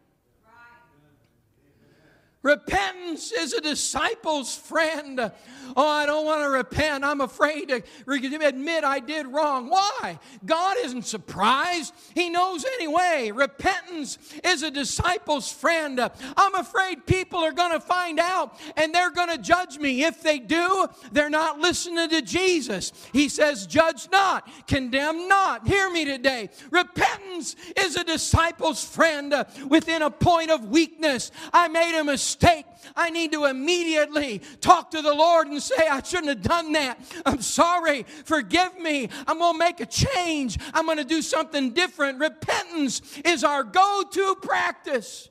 Repentance 2.43 3.33
is 3.33 3.53
a 3.53 3.61
disciple's 3.61 4.57
friend. 4.57 5.33
Oh, 5.77 5.89
I 5.89 6.07
don't 6.07 6.25
want 6.25 6.43
to 6.43 6.49
repent. 6.49 7.05
I'm 7.05 7.21
afraid 7.21 7.69
to 7.69 7.83
admit 8.07 8.85
I 8.85 9.01
did 9.01 9.27
wrong. 9.27 9.69
Why? 9.69 10.21
God 10.47 10.77
isn't 10.85 11.05
surprised. 11.05 11.93
He 12.15 12.31
knows 12.31 12.65
anyway. 12.65 13.33
Repentance 13.35 14.19
is 14.45 14.63
a 14.63 14.71
disciple's 14.71 15.51
friend. 15.51 16.01
I'm 16.37 16.55
afraid 16.55 17.07
people 17.07 17.41
are 17.41 17.53
going 17.53 17.73
to 17.73 17.81
find 17.81 18.21
out 18.21 18.59
and 18.77 18.95
they're 18.95 19.11
going 19.11 19.31
to 19.31 19.39
judge 19.39 19.77
me. 19.79 20.05
If 20.05 20.23
they 20.23 20.39
do, 20.39 20.87
they're 21.11 21.29
not 21.29 21.59
listening 21.59 22.09
to 22.11 22.23
Jesus. 22.23 22.93
He 23.13 23.29
says, 23.29 23.67
Judge 23.67 24.09
not, 24.13 24.49
condemn 24.69 25.27
not. 25.27 25.67
Hear 25.67 25.91
me 25.91 26.05
today. 26.05 26.51
Repentance 26.71 27.57
is 27.77 27.97
a 27.97 28.05
disciple's 28.05 28.85
friend 28.85 29.35
within 29.69 30.03
a 30.03 30.11
point 30.11 30.53
of 30.53 30.69
weakness. 30.69 31.33
I 31.53 31.67
made 31.67 31.99
a 31.99 32.05
mistake 32.05 32.28
mistake, 32.29 32.67
I 32.95 33.09
need 33.09 33.33
to 33.33 33.47
immediately 33.47 34.43
talk 34.61 34.91
to 34.91 35.01
the 35.01 35.15
Lord 35.15 35.49
and 35.49 35.63
say, 35.63 35.89
I 35.91 36.03
shouldn't 36.03 36.29
have 36.29 36.43
done 36.43 36.73
that. 36.73 37.01
I'm 37.25 37.41
sorry. 37.41 38.05
Forgive 38.25 38.79
me. 38.79 39.09
I'm 39.27 39.39
going 39.39 39.55
to 39.55 39.59
make 39.59 39.81
a 39.81 39.87
change. 39.87 40.59
I'm 40.75 40.85
going 40.85 40.99
to 40.99 41.05
do 41.05 41.23
something 41.23 41.73
different. 41.73 42.21
Repentance 42.21 43.01
is 43.25 43.45
our 43.45 43.65
go 43.65 44.05
to 44.11 44.35
practice. 44.43 45.31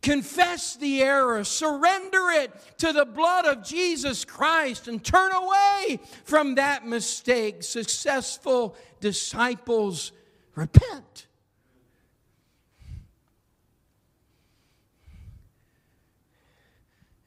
Confess 0.00 0.76
the 0.76 1.02
error, 1.02 1.44
surrender 1.44 2.30
it 2.30 2.52
to 2.78 2.92
the 2.92 3.04
blood 3.04 3.44
of 3.44 3.64
Jesus 3.64 4.24
Christ, 4.24 4.88
and 4.88 5.04
turn 5.04 5.32
away 5.32 6.00
from 6.24 6.54
that 6.54 6.86
mistake. 6.86 7.62
Successful 7.62 8.76
disciples 9.00 10.12
repent. 10.54 11.25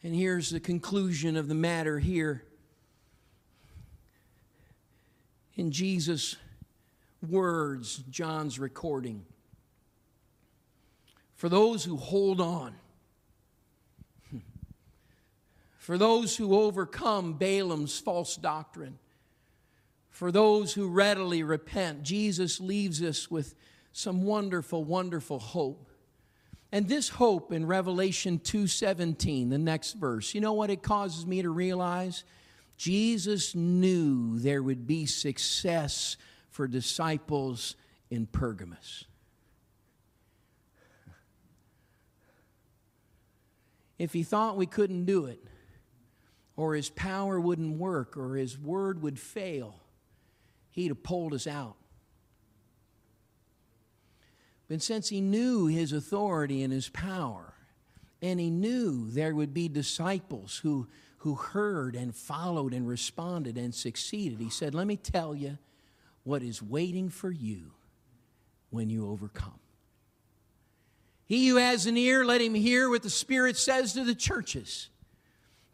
And 0.04 0.16
here's 0.16 0.50
the 0.50 0.60
conclusion 0.60 1.36
of 1.36 1.47
the 1.47 1.56
matter 1.56 2.00
here. 2.00 2.43
In 5.56 5.72
Jesus' 5.72 6.38
words, 7.28 7.97
John's 8.10 8.60
recording. 8.60 9.26
For 11.36 11.50
those 11.50 11.84
who 11.84 11.97
hold 11.97 12.39
on, 12.39 12.76
for 15.78 15.97
those 15.97 16.38
who 16.38 16.58
overcome 16.58 17.34
Balaam's 17.34 18.00
false 18.00 18.38
doctrine, 18.38 19.00
for 20.10 20.32
those 20.32 20.74
who 20.74 20.88
readily 20.88 21.43
repent, 21.43 22.04
Jesus 22.04 22.62
leaves 22.62 23.02
us 23.04 23.30
with 23.30 23.56
some 23.91 24.24
wonderful, 24.24 24.86
wonderful 24.86 25.39
hope. 25.39 25.89
And 26.72 26.88
this 26.88 27.09
hope 27.09 27.51
in 27.51 27.65
Revelation 27.65 28.39
2:17, 28.39 29.49
the 29.49 29.57
next 29.57 29.93
verse, 29.93 30.36
you 30.36 30.41
know 30.41 30.53
what 30.53 30.70
it 30.70 30.84
causes 30.84 31.26
me 31.26 31.41
to 31.41 31.49
realize? 31.49 32.24
Jesus 32.78 33.55
knew 33.55 34.38
there 34.39 34.61
would 34.61 34.86
be 34.86 35.05
success 35.05 36.15
for 36.49 36.67
disciples 36.67 37.76
in 38.09 38.28
Pergamos. 38.28 39.05
If 43.97 44.13
he 44.13 44.24
thought 44.24 44.55
we 44.55 44.65
couldn't 44.65 45.05
do 45.05 45.26
it, 45.26 45.43
or 46.55 46.76
his 46.76 46.89
power 46.89 47.39
wouldn't 47.39 47.78
work, 47.78 48.15
or 48.15 48.36
his 48.36 48.57
word 48.57 49.01
would 49.01 49.20
fail, 49.20 49.82
he'd 50.70 50.89
have 50.89 51.03
pulled 51.03 51.34
us 51.34 51.47
out. 51.47 51.78
But 54.70 54.84
since 54.84 55.09
he 55.09 55.20
knew 55.20 55.65
his 55.65 55.91
authority 55.91 56.61
and 56.61 56.72
his 56.72 56.89
power, 56.89 57.53
and 58.22 58.39
he 58.39 58.51
knew 58.51 59.09
there 59.09 59.34
would 59.34 59.53
be 59.53 59.67
disciples 59.67 60.59
who, 60.61 60.88
who 61.17 61.36
heard 61.36 61.95
and 61.95 62.15
followed 62.15 62.74
and 62.74 62.88
responded 62.88 63.57
and 63.57 63.74
succeeded, 63.74 64.39
he 64.39 64.51
said, 64.51 64.76
Let 64.76 64.86
me 64.86 64.95
tell 64.95 65.34
you 65.34 65.57
what 66.24 66.43
is 66.43 66.61
waiting 66.61 67.09
for 67.09 67.32
you 67.32 67.72
when 68.70 68.91
you 68.91 69.09
overcome. 69.09 69.59
He 71.26 71.47
who 71.47 71.55
has 71.55 71.88
an 71.88 71.97
ear, 71.97 72.24
let 72.24 72.41
him 72.41 72.53
hear 72.53 72.89
what 72.89 73.03
the 73.03 73.09
Spirit 73.09 73.57
says 73.57 73.93
to 73.93 74.03
the 74.03 74.15
churches. 74.15 74.89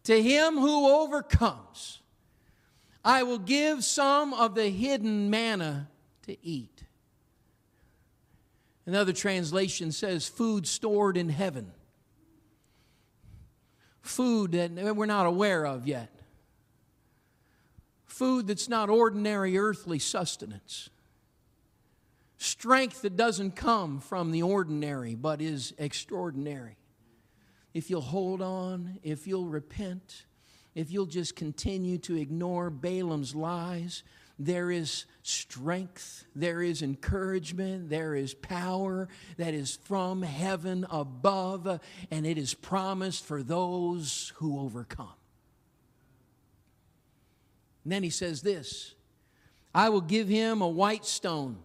To 0.06 0.22
him 0.22 0.56
who 0.56 0.90
overcomes, 1.02 2.02
I 3.04 3.24
will 3.24 3.40
give 3.40 3.84
some 3.84 4.34
of 4.34 4.56
the 4.56 4.70
hidden 4.70 5.30
manna 5.30 5.90
to 6.28 6.38
eat. 6.46 6.75
Another 8.86 9.14
translation 9.14 9.92
says 9.92 10.28
food 10.28 10.68
stored 10.68 11.18
in 11.18 11.30
heaven. 11.30 11.72
Food 14.02 14.52
that 14.52 14.96
we're 14.96 15.08
not 15.08 15.26
aware 15.26 15.66
of 15.66 15.88
yet. 15.88 16.12
Food 18.06 18.48
that's 18.48 18.70
not 18.70 18.90
ordinary 18.90 19.58
earthly 19.58 19.98
sustenance. 19.98 20.90
Strength 22.38 23.02
that 23.02 23.16
doesn't 23.16 23.56
come 23.56 24.00
from 24.00 24.32
the 24.32 24.44
ordinary 24.44 25.16
but 25.16 25.42
is 25.42 25.74
extraordinary. 25.78 26.78
If 27.74 27.90
you'll 27.90 28.02
hold 28.02 28.42
on, 28.42 29.00
if 29.04 29.26
you'll 29.26 29.48
repent, 29.48 30.26
if 30.76 30.92
you'll 30.92 31.08
just 31.08 31.36
continue 31.36 31.98
to 32.00 32.16
ignore 32.16 32.70
Balaam's 32.70 33.34
lies, 33.34 34.04
there 34.38 34.70
is 34.70 35.06
strength, 35.24 36.26
there 36.36 36.62
is 36.62 36.82
encouragement, 36.82 37.90
there 37.90 38.16
is 38.16 38.34
power 38.34 39.08
that 39.38 39.54
is 39.54 39.80
from 39.84 40.22
heaven 40.22 40.86
above, 40.90 41.80
and 42.12 42.26
it 42.26 42.38
is 42.38 42.54
promised 42.54 43.26
for 43.26 43.42
those 43.42 44.34
who 44.36 44.60
overcome. 44.60 45.14
And 47.84 47.92
then 47.92 48.04
he 48.04 48.10
says 48.10 48.42
this 48.42 48.96
I 49.74 49.90
will 49.90 50.02
give 50.02 50.28
him 50.28 50.62
a 50.62 50.68
white 50.68 51.06
stone, 51.06 51.58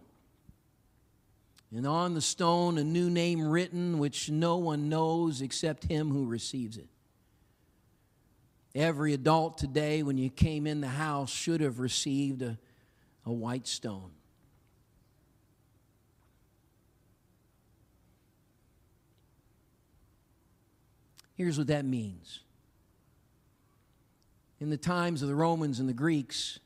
and 1.75 1.85
on 1.85 2.13
the 2.13 2.21
stone 2.21 2.77
a 2.77 2.83
new 2.83 3.09
name 3.09 3.41
written, 3.41 3.99
which 3.99 4.29
no 4.29 4.57
one 4.57 4.87
knows 4.87 5.41
except 5.41 5.85
him 5.85 6.09
who 6.09 6.25
receives 6.25 6.77
it. 6.77 6.87
Every 8.73 9.13
adult 9.13 9.57
today, 9.57 10.01
when 10.01 10.17
you 10.17 10.29
came 10.29 10.65
in 10.65 10.79
the 10.81 10.87
house, 10.87 11.29
should 11.29 11.61
have 11.61 11.79
received 11.79 12.41
a, 12.41 12.57
a 13.25 13.31
white 13.31 13.67
stone. 13.67 14.11
Here's 21.35 21.57
what 21.57 21.67
that 21.67 21.85
means. 21.85 22.41
In 24.59 24.69
the 24.69 24.77
times 24.77 25.21
of 25.21 25.27
the 25.27 25.35
Romans 25.35 25.79
and 25.79 25.89
the 25.89 25.93
Greeks, 25.93 26.59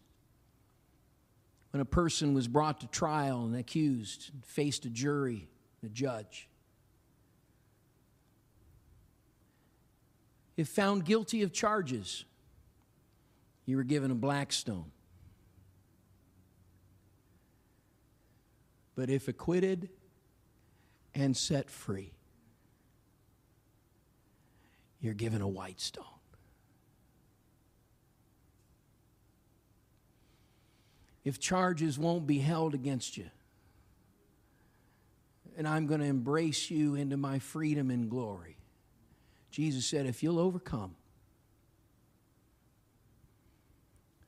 when 1.71 1.81
a 1.81 1.85
person 1.85 2.33
was 2.33 2.47
brought 2.47 2.81
to 2.81 2.87
trial 2.87 3.45
and 3.45 3.55
accused, 3.55 4.31
faced 4.43 4.85
a 4.85 4.89
jury, 4.89 5.47
a 5.83 5.87
judge, 5.87 6.49
If 10.57 10.69
found 10.69 11.05
guilty 11.05 11.41
of 11.41 11.51
charges, 11.51 12.23
you 13.65 13.77
were 13.77 13.83
given 13.83 14.11
a 14.11 14.15
black 14.15 14.53
stone. 14.53 14.91
But 18.95 19.09
if 19.09 19.27
acquitted 19.27 19.89
and 21.13 21.35
set 21.35 21.69
free, 21.69 22.13
you're 25.01 25.13
given 25.13 25.41
a 25.41 25.47
white 25.47 25.81
stone. 25.81 26.05
If 31.25 31.39
charges 31.39 31.99
won't 31.99 32.27
be 32.27 32.39
held 32.39 32.73
against 32.73 33.17
you, 33.17 33.29
and 35.57 35.67
I'm 35.67 35.87
going 35.87 35.99
to 35.99 36.05
embrace 36.05 36.69
you 36.69 36.95
into 36.95 37.17
my 37.17 37.39
freedom 37.39 37.89
and 37.89 38.09
glory 38.09 38.57
Jesus 39.55 39.85
said, 39.85 40.05
If 40.05 40.21
you'll 40.21 40.37
overcome, 40.37 40.95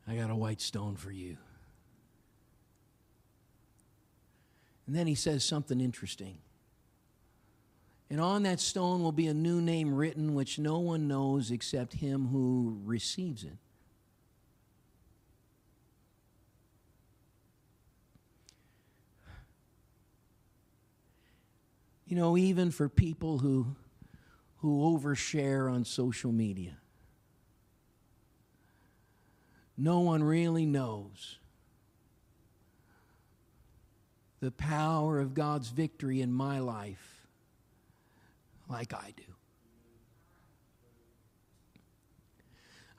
I 0.08 0.16
got 0.16 0.30
a 0.30 0.36
white 0.36 0.62
stone 0.62 0.96
for 0.96 1.12
you. 1.12 1.36
And 4.86 4.96
then 4.96 5.06
he 5.06 5.16
says 5.16 5.44
something 5.44 5.82
interesting. 5.82 6.38
And 8.10 8.22
on 8.22 8.44
that 8.44 8.62
stone 8.62 9.04
will 9.04 9.12
be 9.12 9.28
a 9.28 9.34
new 9.34 9.60
name 9.60 9.94
written, 9.94 10.34
which 10.34 10.60
no 10.60 10.80
one 10.80 11.10
knows 11.10 11.52
except 11.52 11.96
him 11.96 12.28
who 12.28 12.80
receives 12.86 13.44
it. 13.44 13.58
You 22.06 22.16
know, 22.16 22.38
even 22.38 22.72
for 22.72 22.88
people 22.88 23.40
who 23.40 23.76
who 24.58 24.98
overshare 24.98 25.72
on 25.72 25.86
social 25.86 26.32
media. 26.32 26.78
No 29.78 30.00
one 30.00 30.24
really 30.24 30.66
knows 30.66 31.38
the 34.40 34.52
power 34.52 35.20
of 35.20 35.34
God's 35.34 35.70
victory 35.70 36.22
in 36.22 36.32
my 36.32 36.60
life 36.60 37.26
like 38.70 38.94
I 38.94 39.14
do. 39.16 39.24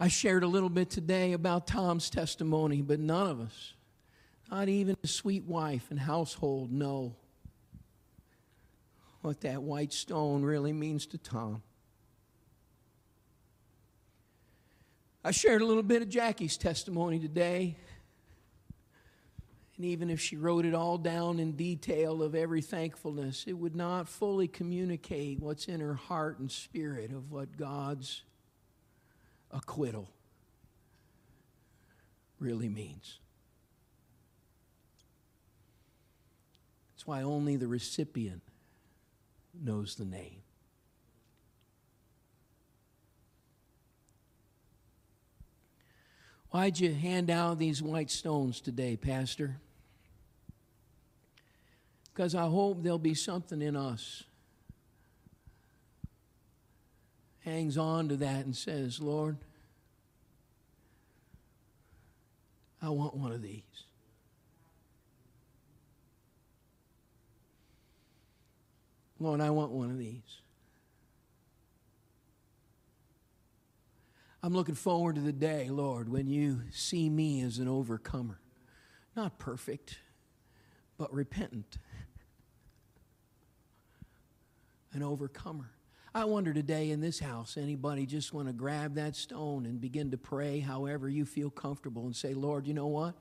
I 0.01 0.07
shared 0.09 0.45
a 0.45 0.47
little 0.47 0.69
bit 0.69 0.91
today 0.91 1.33
about 1.33 1.67
Tom's 1.67 2.09
testimony, 2.09 2.83
but 2.83 3.01
none 3.01 3.27
of 3.27 3.41
us, 3.41 3.75
not 4.49 4.69
even 4.69 4.97
his 5.03 5.11
sweet 5.11 5.45
wife 5.45 5.87
and 5.91 5.99
household, 5.99 6.71
know 6.71 7.17
what 9.23 9.41
that 9.43 9.62
white 9.62 9.93
stone 9.93 10.43
really 10.43 10.73
means 10.73 11.07
to 11.07 11.19
Tom. 11.19 11.62
I 15.25 15.31
shared 15.33 15.62
a 15.62 15.66
little 15.66 15.83
bit 15.83 16.03
of 16.03 16.09
Jackie's 16.09 16.57
testimony 16.57 17.19
today. 17.19 17.77
And 19.77 19.85
even 19.85 20.11
if 20.11 20.21
she 20.21 20.37
wrote 20.37 20.64
it 20.64 20.75
all 20.75 20.99
down 20.99 21.39
in 21.39 21.53
detail 21.53 22.23
of 22.23 22.35
every 22.35 22.62
thankfulness, 22.62 23.45
it 23.47 23.53
would 23.53 23.77
not 23.77 24.09
fully 24.09 24.49
communicate 24.49 25.41
what's 25.41 25.66
in 25.66 25.81
her 25.81 25.95
heart 25.95 26.39
and 26.39 26.51
spirit 26.51 27.12
of 27.12 27.31
what 27.31 27.57
God's 27.57 28.23
acquittal 29.51 30.09
really 32.41 32.69
means. 32.69 33.19
That's 36.95 37.07
why 37.07 37.23
only 37.23 37.57
the 37.57 37.69
recipient 37.69 38.43
knows 39.63 39.95
the 39.95 40.05
name. 40.05 40.43
Why'd 46.51 46.81
you 46.81 46.95
hand 46.95 47.31
out 47.31 47.59
these 47.59 47.83
white 47.83 48.11
stones 48.11 48.61
today, 48.61 48.97
Pastor? 48.97 49.61
Because 52.13 52.35
I 52.35 52.47
hope 52.47 52.83
there'll 52.83 52.99
be 52.99 53.15
something 53.15 53.61
in 53.61 53.77
us. 53.77 54.25
Hangs 57.45 57.77
on 57.77 58.09
to 58.09 58.17
that 58.17 58.45
and 58.45 58.57
says, 58.57 59.01
Lord, 59.01 59.37
I 62.81 62.89
want 62.89 63.15
one 63.15 63.33
of 63.33 63.43
these. 63.43 63.63
Lord, 69.21 69.41
I 69.41 69.51
want 69.51 69.73
one 69.73 69.91
of 69.91 69.99
these. 69.99 70.43
I'm 74.43 74.55
looking 74.55 74.77
forward 74.77 75.16
to 75.16 75.21
the 75.21 75.33
day, 75.33 75.69
Lord, 75.69 76.09
when 76.09 76.29
you 76.29 76.62
see 76.71 77.11
me 77.11 77.43
as 77.43 77.59
an 77.59 77.66
overcomer. 77.66 78.39
Not 79.16 79.39
perfect, 79.39 79.99
but 80.97 81.12
repentant. 81.12 81.79
An 84.93 85.03
overcomer. 85.03 85.71
I 86.14 86.25
wonder 86.25 86.55
today 86.55 86.91
in 86.91 87.01
this 87.01 87.19
house, 87.19 87.57
anybody 87.57 88.07
just 88.07 88.33
want 88.33 88.47
to 88.47 88.55
grab 88.55 88.95
that 88.95 89.16
stone 89.16 89.66
and 89.66 89.81
begin 89.81 90.12
to 90.12 90.16
pray 90.16 90.61
however 90.61 91.09
you 91.09 91.27
feel 91.27 91.51
comfortable 91.51 92.07
and 92.07 92.16
say, 92.16 92.33
Lord, 92.33 92.66
you 92.66 92.75
know 92.75 92.87
what? 92.87 93.14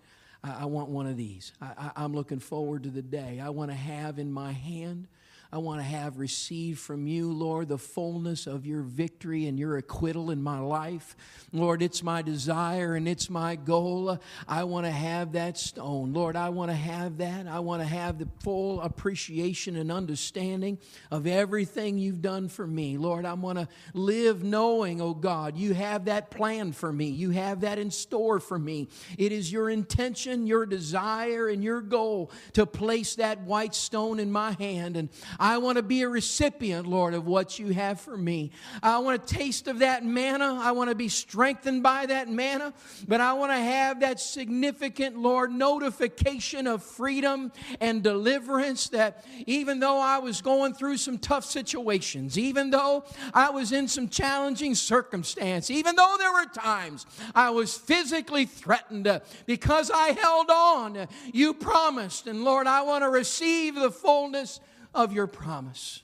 I, 0.44 0.62
I 0.62 0.66
want 0.66 0.90
one 0.90 1.08
of 1.08 1.18
these. 1.18 1.52
I, 1.62 1.74
I, 1.78 2.04
I'm 2.04 2.14
looking 2.14 2.40
forward 2.40 2.84
to 2.84 2.90
the 2.90 3.02
day. 3.02 3.42
I 3.44 3.50
want 3.50 3.72
to 3.72 3.76
have 3.76 4.20
in 4.20 4.32
my 4.32 4.52
hand 4.52 5.08
I 5.52 5.60
want 5.60 5.80
to 5.80 5.84
have 5.84 6.20
received 6.20 6.80
from 6.80 7.08
you, 7.08 7.32
Lord, 7.32 7.70
the 7.70 7.78
fullness 7.78 8.48
of 8.48 8.66
your 8.66 8.82
victory 8.82 9.48
and 9.48 9.58
your 9.58 9.78
acquittal 9.78 10.30
in 10.30 10.42
my 10.42 10.60
life. 10.60 11.16
Lord, 11.54 11.82
it's 11.82 12.04
my 12.04 12.22
desire 12.22 12.96
and 12.96 13.08
it's 13.08 13.30
my 13.30 13.56
goal. 13.56 14.20
I 14.48 14.66
want 14.66 14.86
to 14.86 14.92
have 14.92 15.34
that 15.34 15.58
stone. 15.58 16.12
Lord, 16.12 16.36
I 16.36 16.50
want 16.50 16.72
to 16.72 16.76
have 16.76 17.18
that. 17.20 17.48
I 17.48 17.60
want 17.60 17.82
to 17.82 17.88
have 17.88 18.20
the 18.20 18.28
full 18.42 18.82
appreciation 18.82 19.78
and 19.78 19.92
understanding 19.92 20.80
of 21.12 21.28
everything 21.28 21.98
you've 21.98 22.22
done 22.22 22.50
for 22.50 22.68
me. 22.68 22.98
Lord, 22.98 23.26
I 23.26 23.34
want 23.34 23.58
to 23.58 23.68
live 23.94 24.44
knowing, 24.44 25.02
oh 25.02 25.14
God, 25.14 25.58
you 25.58 25.74
have 25.74 26.06
that 26.06 26.30
plan 26.30 26.74
for 26.74 26.92
me. 26.92 27.08
You 27.08 27.32
have 27.32 27.62
that 27.62 27.80
in 27.80 27.90
store 27.90 28.42
for 28.42 28.60
me. 28.60 28.90
It 29.18 29.32
is 29.32 29.52
your 29.52 29.70
intention, 29.70 30.46
your 30.46 30.66
desire, 30.66 31.48
and 31.48 31.64
your 31.64 31.82
goal 31.82 32.32
to 32.54 32.66
place 32.66 33.16
that 33.16 33.42
white 33.42 33.74
stone 33.74 34.20
in 34.20 34.32
my 34.32 34.52
hand. 34.54 34.98
And 34.98 35.10
I 35.40 35.58
want 35.58 35.78
to 35.78 35.84
be 35.84 36.02
a 36.02 36.10
recipient, 36.10 36.88
Lord, 36.88 37.14
of 37.14 37.26
what 37.26 37.60
you 37.60 37.74
have 37.74 38.00
for 38.00 38.18
me. 38.18 38.52
I 38.82 39.00
want 39.00 39.22
a 39.22 39.26
taste 39.36 39.68
of 39.68 39.80
that 39.80 40.04
manna. 40.04 40.60
I 40.62 40.72
want 40.72 40.90
to 40.90 40.96
be 40.96 41.10
strengthened 41.10 41.84
by 41.84 42.06
that 42.08 42.30
manna. 42.30 42.74
But 43.08 43.22
I 43.22 43.34
want 43.34 43.52
to 43.52 43.58
have 43.58 44.00
that 44.02 44.20
significant, 44.20 45.18
Lord, 45.18 45.52
notification 45.52 46.68
of 46.68 46.84
freedom 46.84 47.52
and 47.80 48.04
deliverance 48.04 48.90
that 48.90 49.26
even 49.46 49.80
though 49.80 50.00
I 50.00 50.20
was 50.20 50.42
going 50.42 50.74
through 50.74 50.98
some 50.98 51.18
tough 51.18 51.46
situations, 51.46 52.38
even 52.38 52.70
though 52.70 53.06
I 53.34 53.50
was 53.50 53.72
in 53.72 53.88
some 53.88 54.10
challenging 54.10 54.76
circumstance, 54.76 55.70
even 55.70 55.96
though 55.96 56.16
there 56.18 56.32
were 56.32 56.46
times 56.46 57.06
I 57.36 57.50
was 57.50 57.78
physically 57.78 58.46
threatened 58.46 59.08
uh, 59.08 59.20
because 59.46 59.92
I 59.92 60.10
held 60.10 60.50
on, 60.50 61.08
you 61.34 61.54
promised. 61.54 62.28
And 62.28 62.44
Lord, 62.44 62.68
I 62.68 62.82
want 62.82 63.04
to 63.04 63.10
receive 63.10 63.76
the 63.76 63.92
fullness 63.92 64.60
of 64.98 65.14
your 65.14 65.28
promise. 65.28 66.02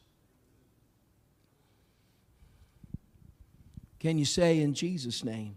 Can 3.99 4.19
you 4.19 4.25
say 4.25 4.59
in 4.59 4.75
Jesus' 4.75 5.23
name? 5.23 5.55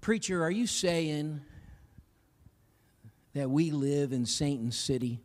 Preacher, 0.00 0.42
are 0.42 0.50
you 0.50 0.66
saying 0.66 1.42
that 3.34 3.48
we 3.48 3.70
live 3.70 4.12
in 4.12 4.26
Satan's 4.26 4.76
city? 4.76 5.20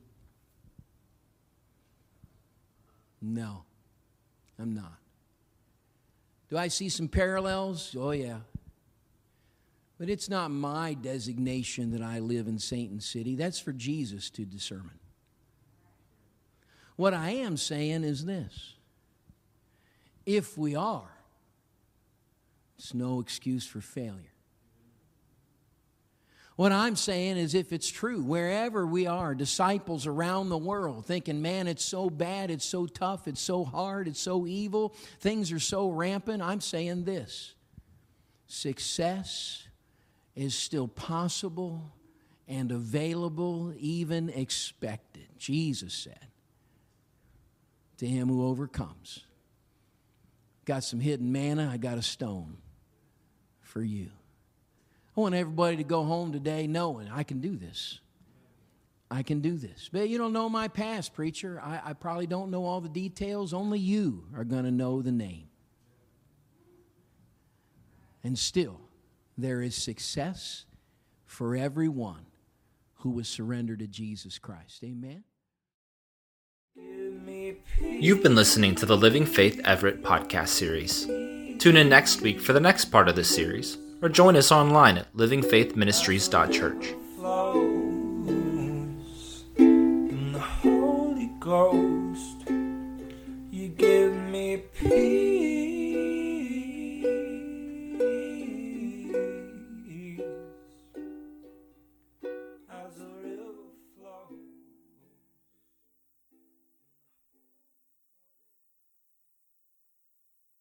No, 3.21 3.63
I'm 4.59 4.75
not. 4.75 4.97
Do 6.49 6.57
I 6.57 6.67
see 6.67 6.89
some 6.89 7.07
parallels? 7.07 7.95
Oh, 7.97 8.11
yeah, 8.11 8.39
but 10.03 10.09
it's 10.09 10.27
not 10.27 10.51
my 10.51 10.95
designation 10.95 11.91
that 11.91 12.01
I 12.01 12.19
live 12.19 12.49
in 12.49 12.59
Satan 12.59 12.99
City. 12.99 13.37
That's 13.37 13.57
for 13.57 13.71
Jesus 13.71 14.29
to 14.31 14.43
discern. 14.43 14.91
What 16.97 17.13
I 17.13 17.29
am 17.29 17.55
saying 17.55 18.03
is 18.03 18.25
this 18.25 18.73
if 20.25 20.57
we 20.57 20.75
are, 20.75 21.09
it's 22.77 22.93
no 22.93 23.21
excuse 23.21 23.65
for 23.65 23.79
failure. 23.79 24.33
What 26.57 26.73
I'm 26.73 26.97
saying 26.97 27.37
is, 27.37 27.55
if 27.55 27.71
it's 27.71 27.89
true, 27.89 28.21
wherever 28.21 28.85
we 28.85 29.07
are, 29.07 29.33
disciples 29.33 30.05
around 30.05 30.49
the 30.49 30.57
world 30.57 31.05
thinking, 31.05 31.41
man, 31.41 31.65
it's 31.65 31.85
so 31.85 32.09
bad, 32.09 32.51
it's 32.51 32.65
so 32.65 32.87
tough, 32.87 33.25
it's 33.25 33.39
so 33.39 33.63
hard, 33.63 34.09
it's 34.09 34.19
so 34.19 34.45
evil, 34.47 34.95
things 35.21 35.53
are 35.53 35.61
so 35.61 35.87
rampant, 35.87 36.43
I'm 36.43 36.59
saying 36.59 37.05
this 37.05 37.53
success 38.47 39.63
is 40.35 40.55
still 40.55 40.87
possible 40.87 41.93
and 42.47 42.71
available, 42.71 43.73
even 43.77 44.29
expected. 44.29 45.27
Jesus 45.37 45.93
said, 45.93 46.27
to 47.97 48.07
him 48.07 48.27
who 48.27 48.45
overcomes. 48.45 49.21
Got 50.65 50.83
some 50.83 50.99
hidden 50.99 51.31
manna, 51.31 51.69
I 51.71 51.77
got 51.77 51.97
a 51.97 52.01
stone 52.01 52.57
for 53.61 53.81
you. 53.81 54.09
I 55.15 55.19
want 55.19 55.35
everybody 55.35 55.77
to 55.77 55.83
go 55.83 56.03
home 56.03 56.31
today 56.31 56.67
knowing 56.67 57.09
I 57.09 57.23
can 57.23 57.39
do 57.39 57.55
this. 57.55 57.99
I 59.11 59.21
can 59.21 59.41
do 59.41 59.57
this. 59.57 59.89
But 59.91 60.09
you 60.09 60.17
don't 60.17 60.33
know 60.33 60.49
my 60.49 60.67
past, 60.67 61.13
preacher. 61.13 61.61
I, 61.63 61.79
I 61.85 61.93
probably 61.93 62.25
don't 62.25 62.49
know 62.49 62.65
all 62.65 62.81
the 62.81 62.89
details. 62.89 63.53
Only 63.53 63.77
you 63.77 64.23
are 64.35 64.43
going 64.43 64.63
to 64.63 64.71
know 64.71 65.03
the 65.03 65.11
name. 65.11 65.47
And 68.23 68.39
still, 68.39 68.79
there 69.37 69.61
is 69.61 69.75
success 69.75 70.65
for 71.25 71.55
everyone 71.55 72.25
who 72.95 73.09
was 73.11 73.27
surrendered 73.27 73.79
to 73.79 73.87
Jesus 73.87 74.37
Christ. 74.39 74.83
Amen. 74.83 75.23
You've 77.81 78.23
been 78.23 78.35
listening 78.35 78.75
to 78.75 78.85
the 78.85 78.97
Living 78.97 79.25
Faith 79.25 79.61
Everett 79.63 80.01
podcast 80.01 80.49
series. 80.49 81.05
Tune 81.59 81.77
in 81.77 81.89
next 81.89 82.21
week 82.21 82.41
for 82.41 82.53
the 82.53 82.59
next 82.59 82.85
part 82.85 83.07
of 83.07 83.15
this 83.15 83.33
series, 83.33 83.77
or 84.01 84.09
join 84.09 84.35
us 84.35 84.51
online 84.51 84.97
at 84.97 85.13
livingfaithministries.church. 85.13 86.95
Ghost, 91.43 91.92